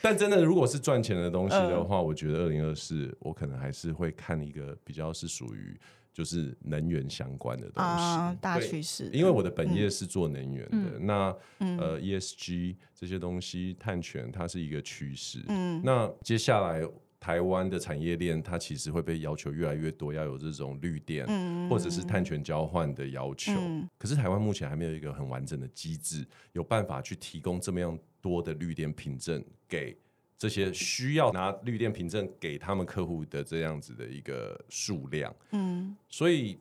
[0.02, 5.74] 但真的，如果是赚钱的东西的话，我觉得二零二四我可能还是会看一个比较是属于
[6.12, 15.42] 就是能源相关的东西，啊，大对趋势，因为我的本业是做能源的，那呃 ESG 这些东西，碳权它是一个趋势。
[15.48, 16.82] 嗯，那接下来
[17.20, 21.26] 台湾的产业链，它其实会被要求越来越多，要有这种绿电，
[21.68, 23.52] 或者是碳权交换的要求。
[23.98, 29.96] 可是台湾目前还没有一个很完整的机制，有办法去提供这么样多的绿电凭证给。
[30.38, 36.56] 这些需要拿绿电凭证给他们客户的这样子的一个数量，嗯所以，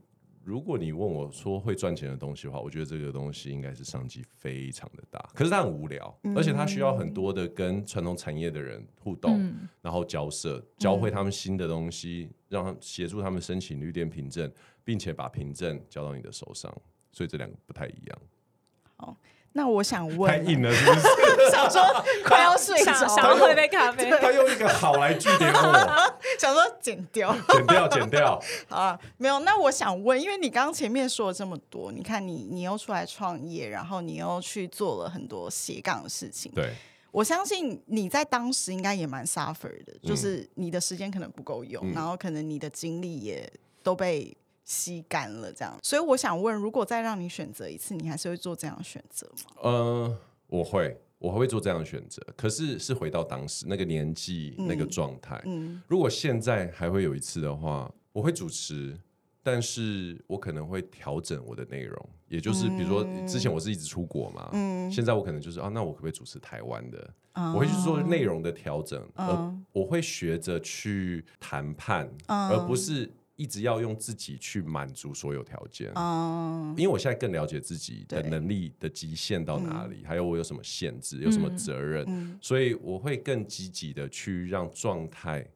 [0.47, 9.67] 如果你问我说会赚钱的东西的话，我觉得这个东西应该是商机非常的大，可是它很无聊，而且它需要很多的跟传统产业的人互动，嗯。
[9.81, 14.49] 然后交涉，教会他们新的东西，让他协助他们申请绿电凭证，
[14.85, 16.73] 并且把凭证交到你的手上。
[17.11, 19.17] 所以这两个不太一样，
[19.53, 21.07] 那我想问，太硬了，是不是？
[21.51, 21.81] 想说
[22.25, 27.35] 快要睡着想了，想要喝一杯咖啡，他用一个好来据点我， 想说剪掉。
[27.49, 28.39] 剪掉，剪掉。
[28.67, 29.39] 好啊，没有。
[29.39, 36.51] 那我想问，因为你刚刚前面说了这么多，你看你你又出来创业，然后你又去做了很多斜杠的事情。
[36.53, 36.73] 对，
[37.11, 44.35] 我相信你在当时应该也蛮 suffer 的，就是你的时间可能不够用，嗯然后可能你的精力也都被
[44.67, 45.75] 吸干了，这样。
[45.81, 49.61] 所以我想问，如果再让你选择一次，你还是会做这样的选择吗？
[49.61, 52.21] 呃，我会，我还会做这样的选择。
[52.35, 55.41] 可是是回到当时那个年纪、那个状态。
[55.45, 58.99] 嗯如果现在还会有一次的话，我会主持，
[59.41, 67.09] 但是我可能会调整我的内容，也就是比如说之前我是一直出国嘛，嗯现在我可能就是啊，那我可不可以主持台湾的？
[67.31, 75.89] 啊我会去做内容的调整，而嗯我会学着去谈判，嗯而不是一直要用自己去满足所有条件。
[75.95, 85.47] 嗯因为我现在更了解自己的能力的极限到哪里，还有我有什么限制，有什么责任，嗯所以我会更积极的去让状态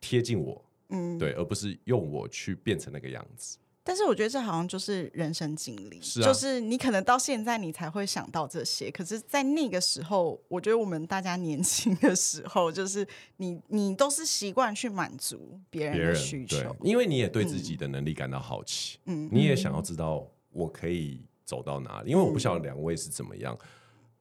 [0.00, 3.58] 贴近我，嗯，对，而不是用我去变成那个样子。
[3.88, 22.10] 但是我觉得这好像就是人生经历，是啊就是你可能到现在你才会想到这些，可是，在那个时候，我觉得我们大家年轻的时候，就是你你都是习惯去满足别人的需求，，因为你也对自己的能力感到好奇，嗯你也想要知道我可以走到哪里。
[22.10, 23.58] 因为我不晓得两位是怎么样，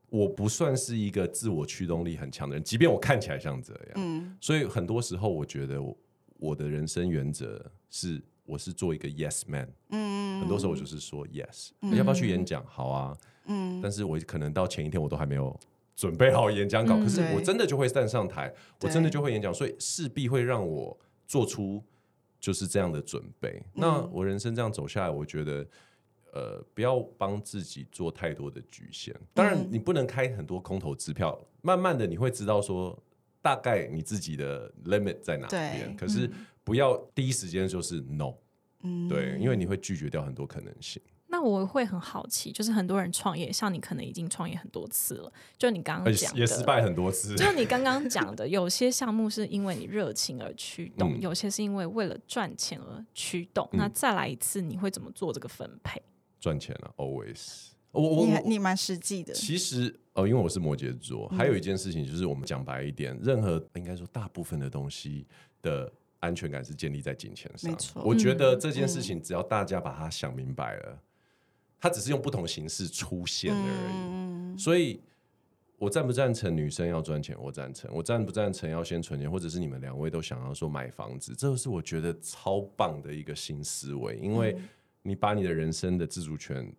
[0.09, 5.97] 我不算是一个自我驱动力很强的人，即便我看起来像这样，嗯所以很多时候我觉得我
[6.39, 12.65] 我的人生原则是我是做一个 yes man，嗯很多时候我就是说 yes，、要不要去演讲？
[12.65, 15.55] 好啊，嗯但是我可能到前一天我都还没有
[15.95, 21.83] 准备好演讲稿，嗯可是我真的就会站上台，我真的就会演讲，所以势必会让我做出
[22.39, 23.61] 就是这样的准备。
[23.73, 25.63] 那我人生这样走下来，我觉得。
[26.33, 29.15] 呃，不要帮自己做太多的局限。
[29.33, 31.39] 当然，你不能开很多空头支票。
[31.63, 32.95] 慢慢的，你会知道说，
[33.41, 35.95] 大概你自己的 limit 在哪边。
[35.95, 36.29] 可是
[36.67, 38.33] 不要第一时间就是 no，
[38.83, 41.01] 嗯对，因为你会拒绝掉很多可能性。
[41.27, 47.37] 那我会很好奇，就是很多人创业，像你可能已经创业很多次了，就你刚刚讲的，也失败很多次。
[47.37, 53.69] 就你刚刚讲的，有些项目是因为你热情而驱动，嗯有些是因为为了赚钱而驱动。
[53.71, 56.01] 那再来一次，你会怎么做这个分配？
[56.37, 57.67] 赚钱了，always。
[57.91, 65.25] 我我我你你蛮实际的，其实哦，因为我是摩羯座，还有一件事情就是，我们讲白一点，任何应该说大部分的东西
[65.61, 67.71] 的安全感是建立在金钱上。
[67.71, 71.01] 没错我觉得这件事情只要大家把它想明白了，
[71.79, 73.93] 它只是用不同形式出现的而已。
[73.95, 74.99] 嗯所以，
[75.77, 77.37] 我赞不赞成女生要赚钱？
[77.39, 77.87] 我赞成。
[77.93, 81.35] 我赞不赞成要先存钱，或者是你们两位都想要说买房子？
[81.37, 84.57] 这是我觉得超棒的一个新思维，因为
[85.03, 86.73] 你把你的人生的自主权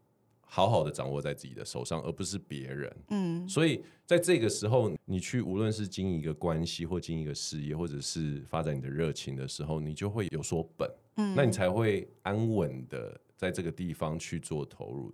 [0.51, 2.97] 好好的掌握在自己的手上，而不是别人。
[3.11, 15.13] 嗯所以在这个时候，你去无论是经营一个关系，或经营一个事业，或者是发展你的热情的时候，你就会有所本，嗯那你才会安稳的在这个地方去做投入。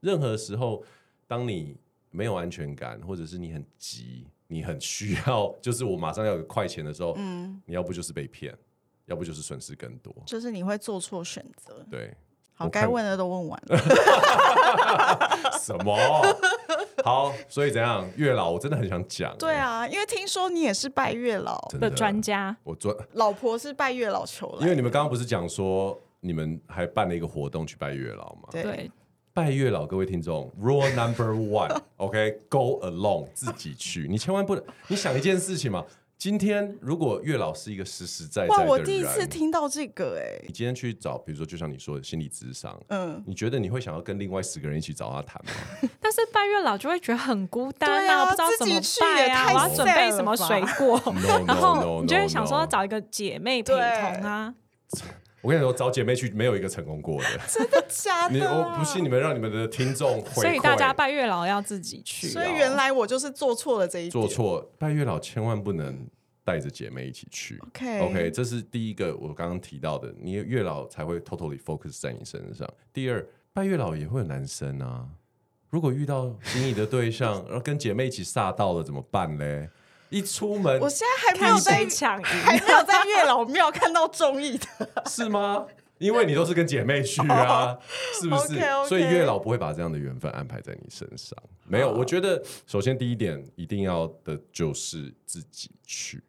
[0.00, 0.84] 任何时候，
[1.26, 1.76] 当你
[2.12, 8.56] 没有安全感，或者是你很急，你很需要，就是我马上要有快钱的时候，嗯，你要不就是被骗，
[9.06, 10.14] 要不就是损失更多。
[10.24, 11.84] 就是你会做错选择。
[11.90, 12.14] 对，
[12.58, 13.78] 好，该问的都问完了。
[15.60, 15.96] 什么？
[17.04, 18.04] 好，所以怎样？
[18.16, 28.48] 月老，我真的很想讲、欸对，啊，因为听说你也是拜月老，的专家，我专，老婆是拜月老求来的，因为你们刚刚不是讲说你们还办了一个活动去拜月老吗？
[28.50, 28.90] 对对，
[29.34, 35.84] 拜月老，各位听众，rule number one，OK，go、alone，自己去，你千万不能，你想一件事情嘛，
[36.18, 45.52] 今天如果月老是一个实实在在，的人，我第一次听到这个哎、你今天去找，比如说就像你说的心理智商，嗯，你觉得你会想要跟另外十个人一起找他谈吗？
[46.00, 54.54] 但是拜月老就会觉得很孤单啊啊不知道怎么自己去拜啊，我要准备什么水果 No, no, 然后你就会想说要找一个姐妹陪同啊。
[55.42, 57.28] 我跟你说，找姐妹去没有一个成功过的。
[57.48, 62.30] 真的假的你，我不信你们让你们的听众回馈，所以大家拜月老要自己去、哦。
[62.30, 66.06] 所以原来我就是做错了这一点，做错拜月老千万不能
[66.44, 67.58] 带着姐妹一起去。
[67.58, 72.68] OK OK，这是第一个我刚刚提到的，你月老才会 totally focus 在你身上。
[72.92, 75.06] 第二，拜月老也会有男生啊，
[75.70, 79.68] 如果遇到心仪的对象， 然后跟姐妹一起煞到了怎么办嘞？
[80.08, 82.24] 一出门我现在还没有在谁抢赢。
[82.24, 85.66] 还没有在月老庙看到中意的，是吗？
[85.98, 87.78] 因为你都是跟姐妹去啊，
[88.20, 91.34] 是不是所以月老不会把这样的缘分安排在你身上。
[91.66, 96.22] 没有，我觉得首先第一点一定要的就是自己去，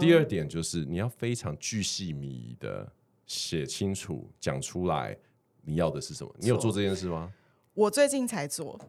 [0.00, 2.90] 第二点就是你要非常巨细靡遗的
[3.26, 5.16] 写清楚、讲出来
[5.62, 6.34] 你要的是什么。
[6.38, 7.32] 你有做这件事吗？
[7.74, 8.80] 我最近才做，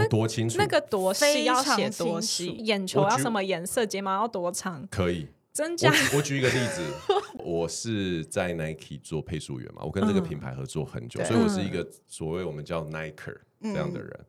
[0.00, 0.58] 有多清楚？
[0.58, 5.26] 那个多细非要常写多细，眼球要什么颜色，睫毛要多长，可以。
[5.26, 5.88] 我真假？
[5.90, 6.82] 举我举一个例子，
[7.38, 14.20] 我是在 Nike 做配速员嘛，我跟这个品牌合作很久，对所以我是一个所谓我们叫 Nike 这样的嗯人。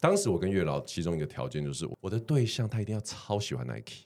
[0.00, 4.04] 当时我跟月老其中一个条件就是，我的对象他一定要超喜欢 Nike。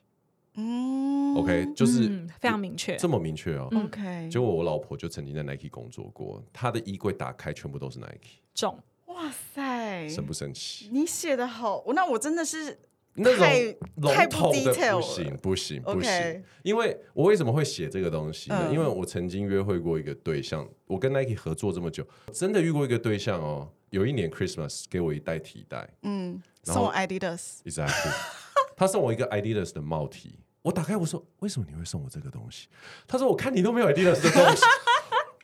[0.56, 2.96] 嗯 OK，就是嗯非常明确。
[2.96, 3.68] 这么明确哦。
[3.84, 9.62] OK，结果我老婆就曾经在 Nike 工作过，她的衣柜打开全部都是 Nike，重，哇塞，
[10.08, 10.88] 生不生气？
[10.92, 12.78] 你写的好，那我真的是
[13.14, 16.44] 那太种笼统的不行，不行，不行。
[16.62, 18.66] 因为我为什么会写这个东西呢？
[18.68, 23.70] 嗯因为我曾经约会过一个对象，我跟 Nike 合作这么久，真的遇过一个对象哦。
[23.90, 28.12] 有一年 Christmas 给我一袋提袋嗯送 Adidas，，exactly，
[28.76, 30.40] 他送我一个 Adidas 的帽 T。
[30.62, 32.66] 我打开我说：“为什么你会送我这个东西？”
[33.06, 34.62] 他说：“我看你都没有 Adidas 的东西。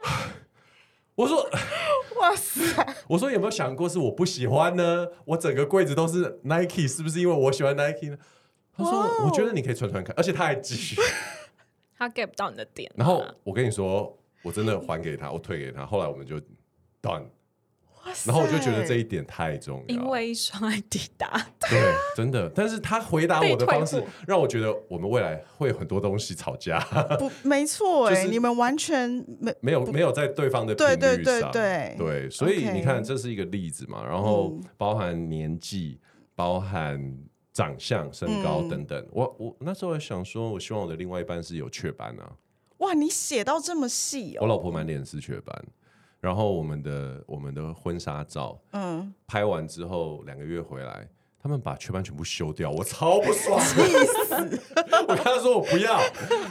[1.15, 1.47] ”我说
[2.21, 5.09] 哇塞，：“我说有没有想过是我不喜欢呢？
[5.25, 8.19] 我整个柜子都是 Nike，是不是因为我喜欢 Nike 呢？”
[8.77, 10.97] 他说：“哦我觉得你可以穿穿看，而且他还继续。
[11.97, 12.97] 他 get 不到你的点啊。
[12.97, 15.85] 然后我跟你说，我真的还给他，我退给他。
[15.85, 16.41] 后来我们就
[17.03, 17.25] done。
[18.25, 21.81] 然后我就觉得这一点太重要，因为一双爱迪达，对，
[22.17, 22.51] 真的。
[22.55, 26.81] 但是他回答我的方式让我觉得我们未来会有很多东西吵架，
[27.19, 29.09] 不没错哎，就是你们完全
[29.39, 31.97] 没没有没有在对方的频率上，对对。
[31.99, 34.05] 对所以你看，这是一个例子嘛。
[34.05, 34.65] 然后嗯。
[34.77, 36.01] 包含年纪，
[36.35, 36.99] 包含
[37.53, 38.69] 长相、身高嗯。
[38.69, 39.07] 等等。
[39.13, 42.33] 我我那时候想说，我希望我的另外一半是有雀斑啊。
[42.79, 45.65] 哇，你写到这么细哦，我老婆满脸是雀斑，
[46.21, 54.63] 然后我们的我们的婚纱照嗯，拍完之后两个月回来，他们把雀斑全部修掉，我超不爽， 气死！
[55.09, 55.99] 我跟他说我不要，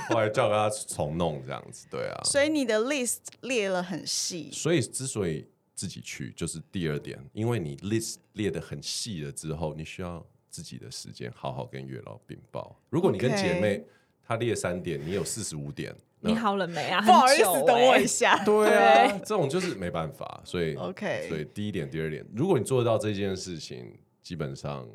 [0.10, 2.21] 后来叫他重弄这样子，对啊。
[2.23, 12.75] 所以你的 list 列了很细，所以之所以自己去，就是第二点，因为你 list 列的很细了之后，你需要自己的时间好好跟月老禀报。
[12.89, 13.86] 如果你跟姐妹
[14.27, 17.01] 她列三点，你有四十五点，那你好了没啊？
[17.01, 18.38] 不好意思，等我欸一下。
[18.45, 24.88] 对啊，这种就是没办法，所以 OK 所以第一点、第二点，如果你做得到这件事情，基本上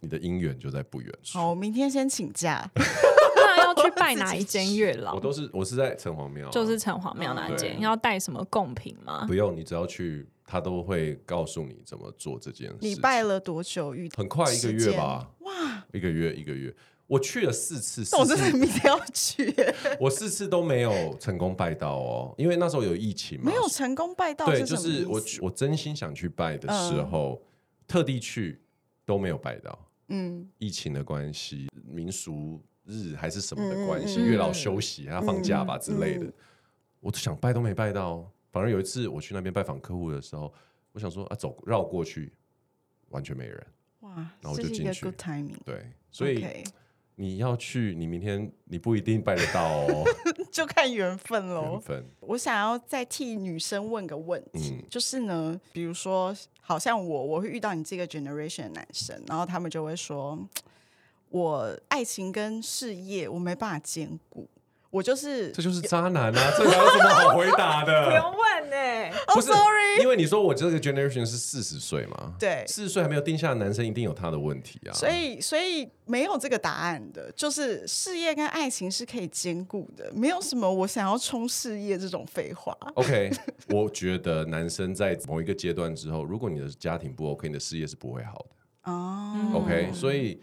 [0.00, 1.38] 你的姻缘就在不远处。
[1.38, 2.68] 好，我明天先请假。
[3.34, 5.20] 那要去拜哪一间月老我？
[5.20, 9.34] 都是我是在城隍庙啊、就是城隍庙那间，要带什么贡品吗不？
[9.34, 12.76] 用，你只要去，他都会告诉你怎么做这件事。
[12.80, 13.94] 你拜了多久？
[13.94, 16.74] 遇很快一个月吧，哇，一个月一个月。
[17.08, 19.54] 我去了四次，那我真的明天要去，
[20.00, 27.42] 我四次都没有成功拜到哦，因为那时候有疫情嘛，没有成功拜到对，就是我我真心想去拜的时候，
[27.86, 28.62] 特地去
[29.04, 29.78] 都没有拜到，
[30.08, 36.32] 嗯疫情的关系，民俗日还是什么的关系，月老休息，他放假吧嗯之类的，嗯
[37.00, 38.31] 我都想拜都没拜到。
[38.52, 40.52] 反而有一次我去那边拜访客户的时候，
[40.92, 42.32] 我想说啊，走绕过去，
[43.08, 43.66] 完全没人。
[44.00, 45.56] 哇，然后我就是进去 good timing。
[45.64, 46.46] 对，所以
[47.14, 50.04] 你要去，你明天你不一定拜得到哦，
[50.52, 51.80] 就看缘分喽缘。
[51.80, 52.06] 分。
[52.20, 60.38] 我想要再替女生问个问题，嗯就是呢，比如说，好像我我会遇到你这个 generation 的男生，然后他们就会说，
[61.28, 64.48] 我爱情跟事业我没办法兼顾，
[64.92, 66.52] 我就是这就是渣男啊！
[66.54, 68.04] 这哪有什么好回答的？
[68.04, 82.76] 不用问呢、哦不是 sorry 因为你说我这个 generation 是四十岁嘛，对四十岁还没有定下的男生一定有他的问题啊，所以，所以没有这个答案的，就是事业跟爱情是可以兼顾的，没有什么我想要冲事业这种废话。
[82.94, 83.30] OK，
[83.72, 88.92] 我觉得男生在某一个阶段之后，如果你的家庭不 OK，你的事业是不会好的。
[88.92, 90.42] 哦 OK，所以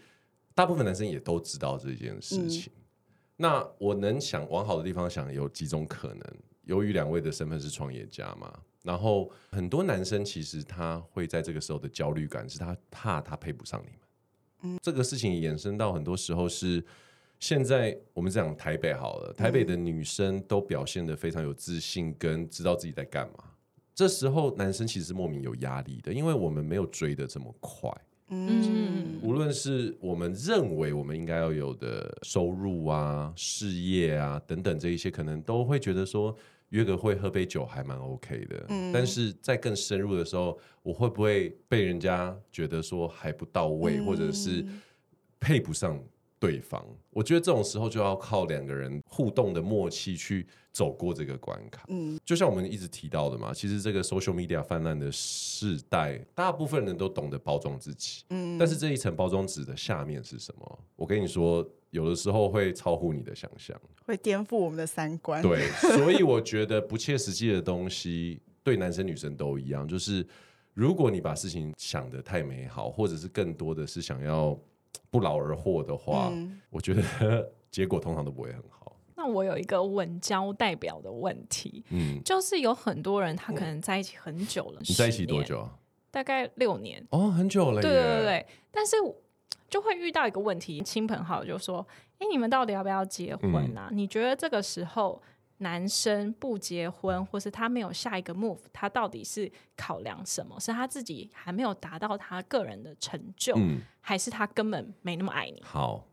[0.54, 2.72] 大部分男生也都知道这件事情。
[3.42, 6.20] 那我能想往好的地方想，有几种可能。
[6.64, 13.98] 由于两位的身份是创业家嘛，然后很多男生其实他会在这个时候的焦虑感，是他怕他配不上你们。
[14.62, 16.84] 嗯这个事情衍生到很多时候是，
[17.38, 23.44] 现在我们讲台北好了，台北的女生都表现得非常有自信，跟知道自己在干嘛。
[23.94, 27.90] 这时候男生其实是莫名有压力的，因为我们没有追得这么快。
[28.30, 36.34] 嗯，无论是我们认为我们应该要有的收入啊、事业啊等等这一些，可能都会觉得说
[36.68, 38.64] 约个会、喝杯酒还蛮 OK 的。
[38.92, 44.64] 但是在更深入的时候，我会不会被人家觉得说还不到位，或者是
[45.40, 46.00] 配不上
[46.40, 46.82] 对方？
[47.10, 51.84] 我觉得这种时候就要靠两个人互动的默契去走过这个关卡。
[51.88, 60.78] 嗯就像我们一直提到的嘛，其实这个 social media 泛滥的时代，大部分人都懂得包装自己，嗯但是这一层包装纸的下面是什么？
[60.96, 63.78] 我跟你说，有的时候会超乎你的想象。
[64.06, 65.42] 会颠覆我们的三观。
[65.42, 70.26] 对， 所以我觉得不切实际的东西，对男生女生都一样，就是
[70.72, 74.58] 如果你把事情想得太美好，或者是更多的是想要
[75.10, 77.02] 不劳而获的话，嗯我觉得
[77.70, 78.96] 结果通常都不会很好。
[79.16, 85.26] 那我有一个稳交代表的问题，嗯，就是有很多人他可能在一起很久了，你在一起？
[85.26, 85.70] 多久啊？
[86.10, 87.06] 大概六年。
[87.10, 87.82] 哦，很久了。
[87.82, 88.96] 对对对对，但是
[89.68, 91.86] 就会遇到一个问题，亲朋好友就说
[92.18, 93.88] ：“哎，你们到底要不要结婚啊？
[93.90, 95.20] 嗯你觉得这个时候
[95.62, 100.58] 男生不结婚，或是他没有下一个 move，他到底是考量什么？
[100.58, 105.62] 是他自己还没有达到他个人的成就，嗯，还是他根本没那么爱你？
[105.62, 106.06] 好，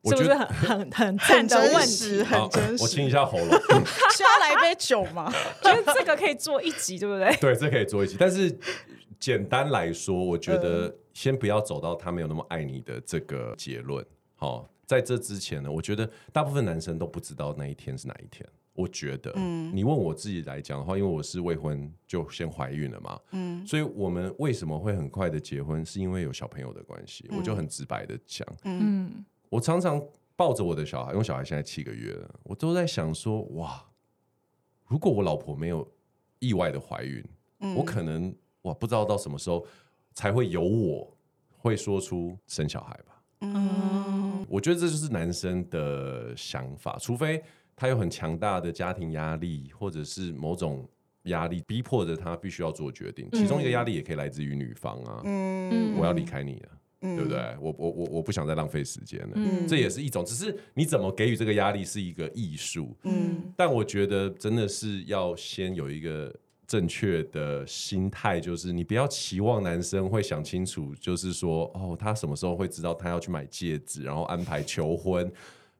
[0.00, 2.82] 我是不是觉得很很 很真实，很好真实。
[2.82, 3.48] 我清一下喉咙。
[4.16, 5.30] 需要来一杯酒吗？
[5.62, 7.36] 觉得这个可以做一集，对不对？
[7.36, 8.16] 对，这可以做一集。
[8.18, 8.58] 但是
[9.18, 14.02] 简单来说，我觉得先不要走到他没有那么爱你的这个结论。
[14.36, 18.48] 好、在这之前呢，我觉得大部分男生都不知道那一天是哪一天。
[18.72, 19.74] 我觉得，嗯。
[19.74, 23.66] 你问我自己来讲的话，因为我是未婚就先怀孕了嘛，嗯。
[23.66, 27.28] 所以我们为什么会很快的结婚，是因为有小朋友的关系。
[27.36, 30.00] 我就很直白的讲，嗯，我常常
[30.36, 33.84] 抱着我的小孩，因为小孩现在七个月了，我都在想说，哇，
[34.86, 35.86] 如果我老婆没有
[36.38, 37.22] 意外的怀孕，
[37.58, 37.74] 嗯。
[37.74, 39.66] 我可能哇不知道到什么时候
[40.14, 41.16] 才会有我
[41.58, 43.22] 会说出生小孩吧。
[43.40, 44.46] 嗯。
[44.48, 47.42] 我觉得这就是男生的想法，除非
[47.80, 50.86] 他有很强大的家庭压力，或者是某种
[51.22, 53.26] 压力逼迫着他必须要做决定。
[53.32, 56.68] 其中一个压力也可以来自于女方啊，嗯我要离开你了。
[57.00, 57.56] 嗯对不对？
[57.58, 62.94] 我我我我不想再浪费时间了，嗯这也是一种，只是你怎么给予这个压力是一个艺术。
[63.04, 66.30] 嗯但我觉得真的是要先有一个
[66.66, 75.32] 正确的心态，就是你不要期望男生会想清楚，就是说哦，他什么时候会知道他要去买戒指，然后安排求婚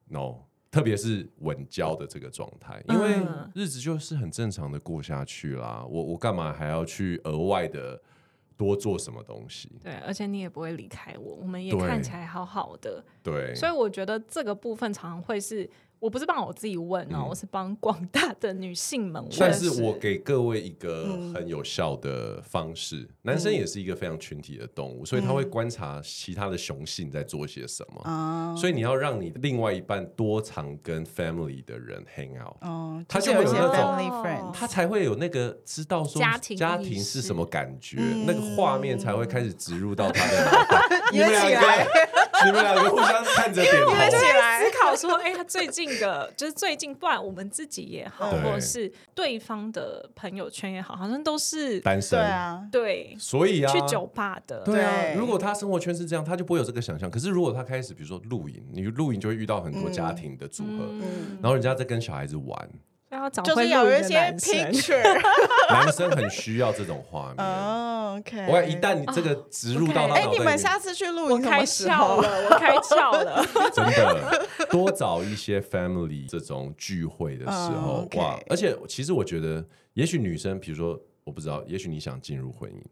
[0.08, 0.36] ，no。
[0.70, 5.84] 特别是稳交的这个状态，因为嗯日子就是很正常的过下去啦。
[5.88, 8.00] 我我干嘛还要去额外的
[8.56, 9.70] 多做什么东西？
[9.82, 15.68] 对，而且你也不会离开我，我们也看起来好好的，对，所以我觉得这个部分常常会是
[16.00, 17.28] 我不是帮我自己问哦，嗯。
[17.28, 19.30] 我是帮广大的女性们问。
[19.38, 21.34] 但是我给各位一个嗯。
[21.34, 28.00] 很有效的方式，男生也是一个非常群体的动物，所以他会观察其他的雄性在做些什么。
[28.02, 38.24] 啊所以你要让你另外一半多常跟 family 的人 hang out，哦，他就会有那种他才会有那个知道说家庭家庭是什么感觉，嗯。
[38.26, 40.80] 那个画面才会开始植入到他的脑袋。
[41.12, 41.90] 你们两约起来个，
[42.46, 43.94] 你们两个互相看着 点头。
[43.94, 52.18] 约起来思考 说，哎、他最近的，就是最近，不然我们自己也好，或者是对方的朋友圈也好，好像都是单身。
[52.18, 57.10] 对，啊，对所以啊，去酒吧的，对啊，如果他生活圈是这样，他就不会有这个想象。
[57.10, 62.68] 可是如果他开始，比如说露营，你露营就会遇到很多家庭的组合，嗯，然后人家在跟小孩子玩，
[63.10, 65.20] 要找就是有一些 picture。
[65.74, 67.46] 男生很需要这种画面。
[67.46, 68.46] 哦，OK。
[68.48, 72.20] 我一旦你这个植入到他哎，脑袋里面，你们下次去露我开窍？
[72.20, 73.44] 了，我开窍了。
[73.72, 78.38] 真的多找一些 family 这种聚会的时候，哇！
[78.48, 79.64] 而且其实我觉得，
[79.94, 82.82] 也许女生，比如说，我不知道，也许你想进入婚姻，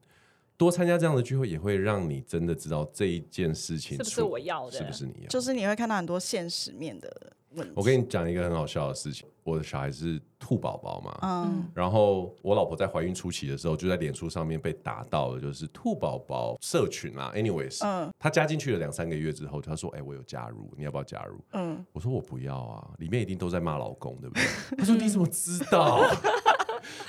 [0.57, 5.29] 多参加这样的聚会，也会让你真的知道这一件事情是不是我要的是不是你要的？
[5.29, 7.73] 就是你会看到很多现实面的问题。
[7.77, 17.33] 我跟你讲一个很好笑的事情，我的小孩是兔宝宝嘛，嗯然后我老婆在怀孕初期的时候，就在脸书上面被打到了，就是兔宝宝社群啦。
[17.35, 24.45] anyways，、嗯她加进去了两三个月之后，她说：“哎、我有加入，你要不要加入？”嗯，我说：“我不要啊，里面一定都在骂老公，对不对？”
[24.79, 26.01] 她说：“你怎么知道？”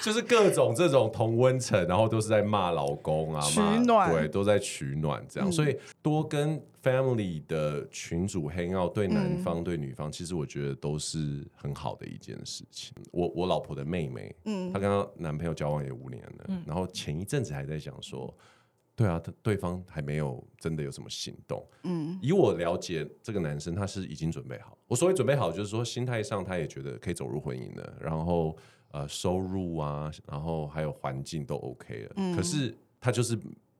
[0.02, 5.50] 就是各种这种同温层，然后都是在骂老公啊，取骂暖对，都在取暖这样。
[5.50, 12.94] 嗯所以多跟 family 的群主 hang out，对男嗯方、对女方，其实我觉得都是很好的一件事情。
[13.12, 18.34] 我我老婆的妹妹，嗯她跟她男朋友交往也五年了，然后前一阵子还在想说，
[18.96, 21.66] 对啊，他对方还没有真的有什么行动。
[21.84, 24.78] 嗯以我了解这个男生，他是已经准备好。
[24.88, 28.56] 我所谓准备好，就是说心态上他也觉得可以走入婚姻了，然后
[28.92, 32.14] 呃收入啊，然后还有环境都 OK 了。
[32.18, 33.38] 嗯可是他就是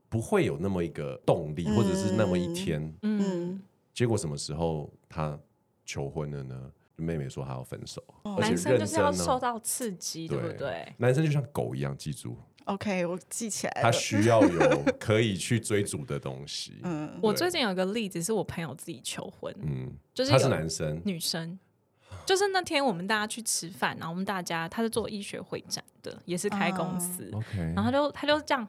[0.08, 2.82] 不会有那么一个动力，或者是那么一天。
[3.04, 3.62] 嗯，嗯，
[3.94, 5.38] 结果什么时候他
[5.86, 6.72] 求婚了呢？
[6.96, 9.10] 妹妹说她要分手，哦而且男生就是要。
[9.10, 10.86] 受到刺激，对不对？
[10.98, 12.36] 男生就像狗一样，记住
[12.66, 13.92] ，OK，我记起来了他。
[13.92, 16.82] 需要有可以去追逐的东西。
[16.84, 21.58] 嗯我最近有个例子是我朋友自己求婚，嗯，就是他是男生，女生，
[22.30, 28.68] 就是那天我们大家去吃饭，然后我们大家他是做医学会展的，也是开公司，OK，然后他就他就这样。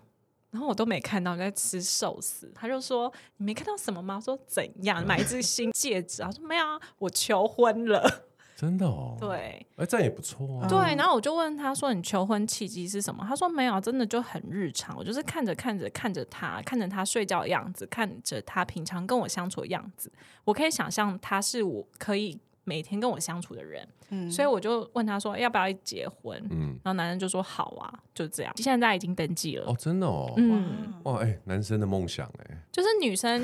[0.50, 2.50] 然后我都没看到，在吃寿司。
[2.54, 5.06] 他就说：“你没看到什么吗？”我说：“怎样？
[5.06, 8.24] 买一只新戒指？”他说：“没有啊，我求婚了。
[8.56, 10.66] 真的哦，”，对哎，这样也不错啊。
[10.66, 14.96] 对，然后我就问他说：“你求婚契机是什么？”他说：“没有啊，真的就很日常。
[14.96, 20.10] 我就是看着看着看着他，看着他睡觉的样子，看着他平常跟我相处的样子，
[20.44, 23.86] 我可以想象他是我可以每天跟我相处的人。
[24.10, 24.30] 嗯。
[24.30, 28.52] 所以我就问他说要不要结婚，嗯，然后男生就说好啊，就这样。
[28.56, 33.42] 现在已经登记了，哦，真的哦，嗯，哇，哎，男生的梦想，哎，就是女生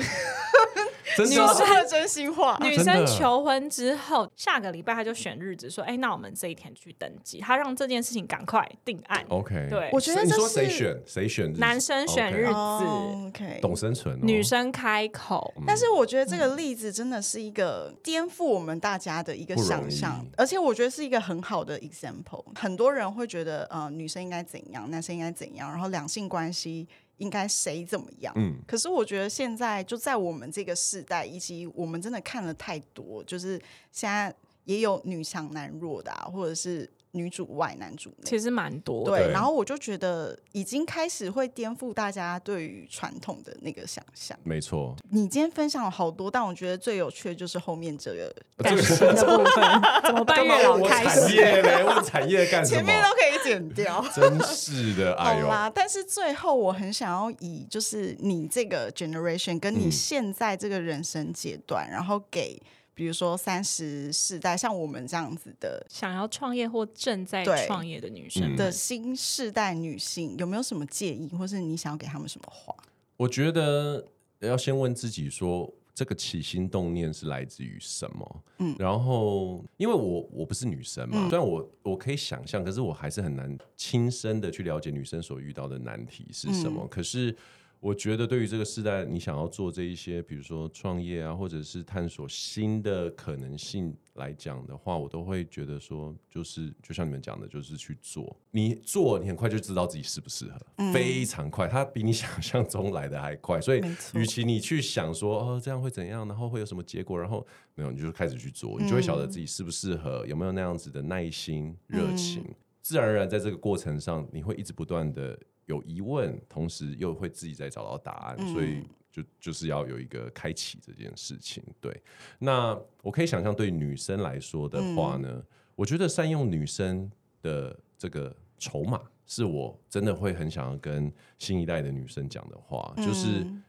[1.15, 1.35] 真的。
[1.35, 2.57] 说了真心话。
[2.63, 9.23] 女生求婚之后，下个礼拜他就选日子说，哎、那我们这一天去登记，他让这件事情赶快定案。
[9.29, 12.53] OK，对我觉得这你说谁选谁选男生选日子。
[12.53, 15.63] OK，懂生存哦，女生开口，嗯。
[15.65, 22.43] 但是我觉得这个例子真的是一个颠覆我们大家的一个想象，而且我觉得是一个很好的 example。
[22.55, 26.87] 很多人会觉得，呃，女生应该怎样，男生应该怎样，然后两性关系
[27.17, 28.33] 应该谁怎么样。
[28.35, 33.59] 嗯，可是我觉得现在就在我们这个时代，以及我们真的看了太多，就是
[33.91, 34.33] 现在
[34.65, 38.23] 也有女强男弱的、啊，或者是女主外男主内。
[38.25, 39.17] 其实蛮多的。
[39.17, 44.37] 对，然后我就觉得已经开始会颠覆大家对于传统的那个想象。
[44.43, 50.37] 没错，你今天分享了好多，但我觉得最有趣的就是后面这个，感情的部分 怎么办？
[50.37, 51.83] 干嘛月老开始，业嘞？
[51.83, 52.77] 问产业干什么？
[52.77, 54.03] 前面都可以剪掉。
[54.13, 62.61] 真是的， 哎呦，好啦，但是最后我很想要以就是你这个 generation 跟你嗯现在这个人生阶段，然后给
[62.97, 72.75] 比如说三十世代像我们这样子的想要创业或正在对创业的女生的新世代女性，有没有什么建议，或是你想要给他们什么话？
[73.15, 74.03] 我觉得
[74.39, 78.43] 要先问自己说，这个起心动念是来自于什么？
[78.57, 86.81] 嗯然后因为我我不是女生嘛，嗯虽然我我可以想象，可是我还是很难亲身的去了解女生所遇到的难题是什么。
[86.83, 87.35] 嗯可是
[87.79, 98.35] 我觉得对于这个时代，你想要做这一些，比如说创业啊，或者是探索新的可能性来讲的话，我都会觉得说，就是就像你们讲的，就是去做。
[98.51, 103.61] 你做，你很快就知道自己适不适合，嗯 非常快，它比你想象中来的还快。
[103.61, 103.81] 所以
[104.15, 112.43] 与其你去想说哦这样会怎样，然后会有什么结果，然后没有，你就开始去做，你就会晓得自己适不适合，有没有那样子的耐心、热情。
[112.81, 115.37] 自然而然，在这个过程上，你会一直不断的
[115.67, 121.63] 有疑问，同时又会自己再找到答案，嗯所以就就是要有一个开启这件事情。
[121.79, 122.01] 对，
[122.39, 125.43] 那我可以想象，对女生来说的话呢，
[125.75, 127.09] 我觉得善用女生
[127.41, 133.63] 的这个筹码，是我真的会很想要跟新一代的女生讲的话，就是嗯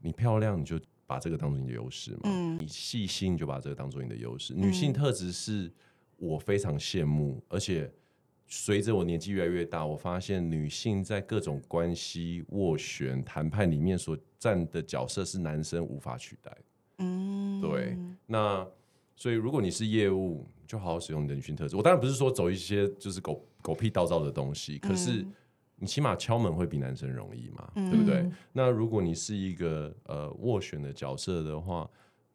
[0.00, 2.20] 你漂亮，你就把这个当做你的优势嘛。
[2.24, 4.52] 嗯你细心，你就把这个当做你的优势。
[4.54, 5.72] 女性特质是
[6.16, 7.92] 我非常羡慕，而且
[8.46, 16.56] 随着我年纪越来越大，我发现女性在各种关系斡旋、谈判里面所占的角色是男生无法取代
[17.60, 18.66] 对，那
[19.16, 21.76] 所以如果你是业务，就好好使用你的女性特质。
[21.76, 25.32] 我当然不是说走一些就是狗狗屁倒灶的东西，可是嗯
[25.78, 28.30] 你起码敲门会比男生容易嘛，嗯对不对？
[28.52, 31.88] 那如果你是一个呃斡旋的角色的话，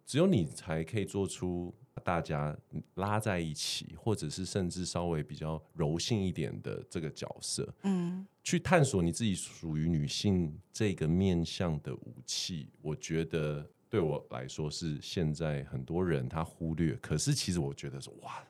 [0.05, 2.57] 只有你才可以做出大家
[2.95, 7.67] 拉在一起，或者是甚至稍微比较柔性一点的这个角色。
[7.83, 18.43] 嗯去探索你自己属于女性这个面向的武器，我觉得对我来说是现在很多人他忽略，可是其实我觉得说哇，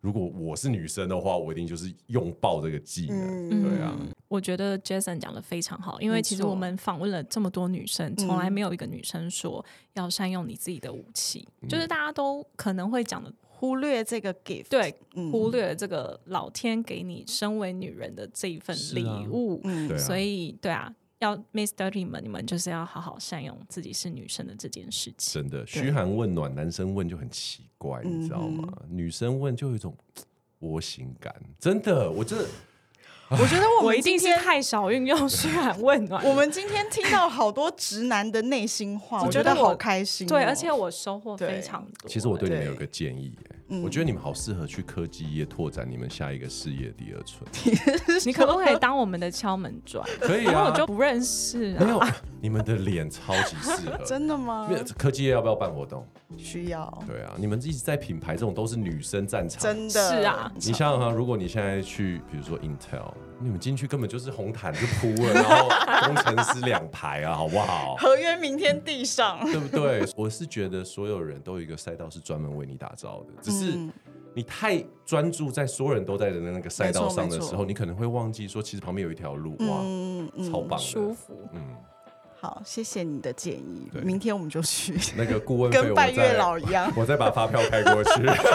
[0.00, 3.62] 如果我是女生的话，我一定就是拥抱这个技能，嗯。
[3.62, 3.94] 对啊，
[4.28, 15.30] 我觉得 Jason 讲的非常好，因为其实我们访问了这么多女生，从来没有一个女生说要善用你自己的武器，就是大家都可能会讲的，忽略这个 gift，对，嗯。
[15.30, 19.98] 忽略了这个老天给你身为女人的这一份礼物，嗯。
[19.98, 20.90] 所以对啊，
[21.20, 25.42] 要 Miss Dirty 们，你们就是要好好善用自己是女生的这件事情。
[25.42, 28.70] 真的嘘寒问暖，男生问就很奇怪，你知道吗？
[28.88, 29.94] 女生问就有一种
[30.60, 32.46] 窝心感，真的，我真的
[33.30, 42.08] 我觉得我我一定是们今天太少运用嘘寒问暖， 我们今天听到好多直男的内心话， 我觉得好开心哦、对，而且我收获非常多。
[42.08, 43.32] 其实我对你们对有个建议、
[43.84, 47.48] 我觉得你们好适合去科技业拓展你们下一个事业第二春，
[48.26, 50.04] 你可不可以当我们的敲门砖？
[50.20, 50.64] 可以啊。
[50.64, 52.16] 我，就不认识没有啊。
[52.40, 54.68] 你们的脸超级适合， 真的吗？
[54.96, 56.06] 科技业要不要办活动？
[56.36, 59.90] 需要，对啊，你们一直在品牌这种都是女生战场，真的。
[59.90, 60.50] 是啊。
[60.54, 65.68] 你想想看，如果你现在去，比如说 Intel，你们进去根本就是红毯就铺了，然后
[66.06, 67.96] 工程师两排啊，好不好？
[67.98, 69.38] 合约明天递上。
[69.44, 70.06] 对不对？
[70.16, 73.92] 我是觉得所有人都有一个赛道是专门为你打造的，只是嗯。
[74.32, 80.84] 你太专注在所有人都在的那个赛道上的时候，你可能会忘记说，其实旁边有一条路，哇，超棒的。
[80.84, 81.60] 舒服，嗯，
[82.40, 86.90] 好，谢谢你的建议，明天我们就去， 那个顾问 跟拜月老一样。
[86.96, 88.10] 我再把发票开过去。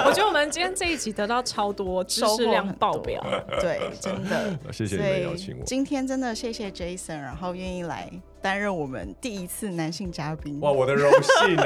[0.05, 3.23] 我觉得我们今天这一集得到超多知识量爆表。
[3.61, 4.57] 对，真的。
[4.71, 5.63] 谢谢你所以们邀请我。
[5.65, 8.11] 今天真的谢谢 Jason，然后愿意来
[8.41, 10.59] 担任我们第一次男性嘉宾。
[10.61, 11.63] 哇，我的荣幸呢！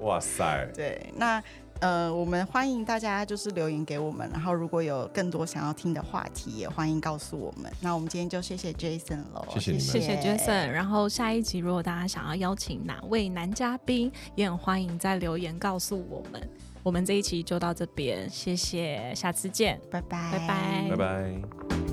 [0.00, 1.42] 哇塞，对，那
[1.80, 7.70] 呃，我们欢迎大家就是留言给我们，然后如果有更多想要听的话题，也欢迎告诉我们。
[7.80, 10.66] 那我们今天就谢谢 Jason 喽，谢谢你们谢谢 Jason。
[10.70, 16.48] 然后下一集如果大家想要邀请哪位男嘉宾，也很欢迎在留言告诉我们。
[16.82, 19.80] 我们这一期就到这边，谢谢，下次见。
[19.90, 21.83] 拜拜，拜拜拜拜。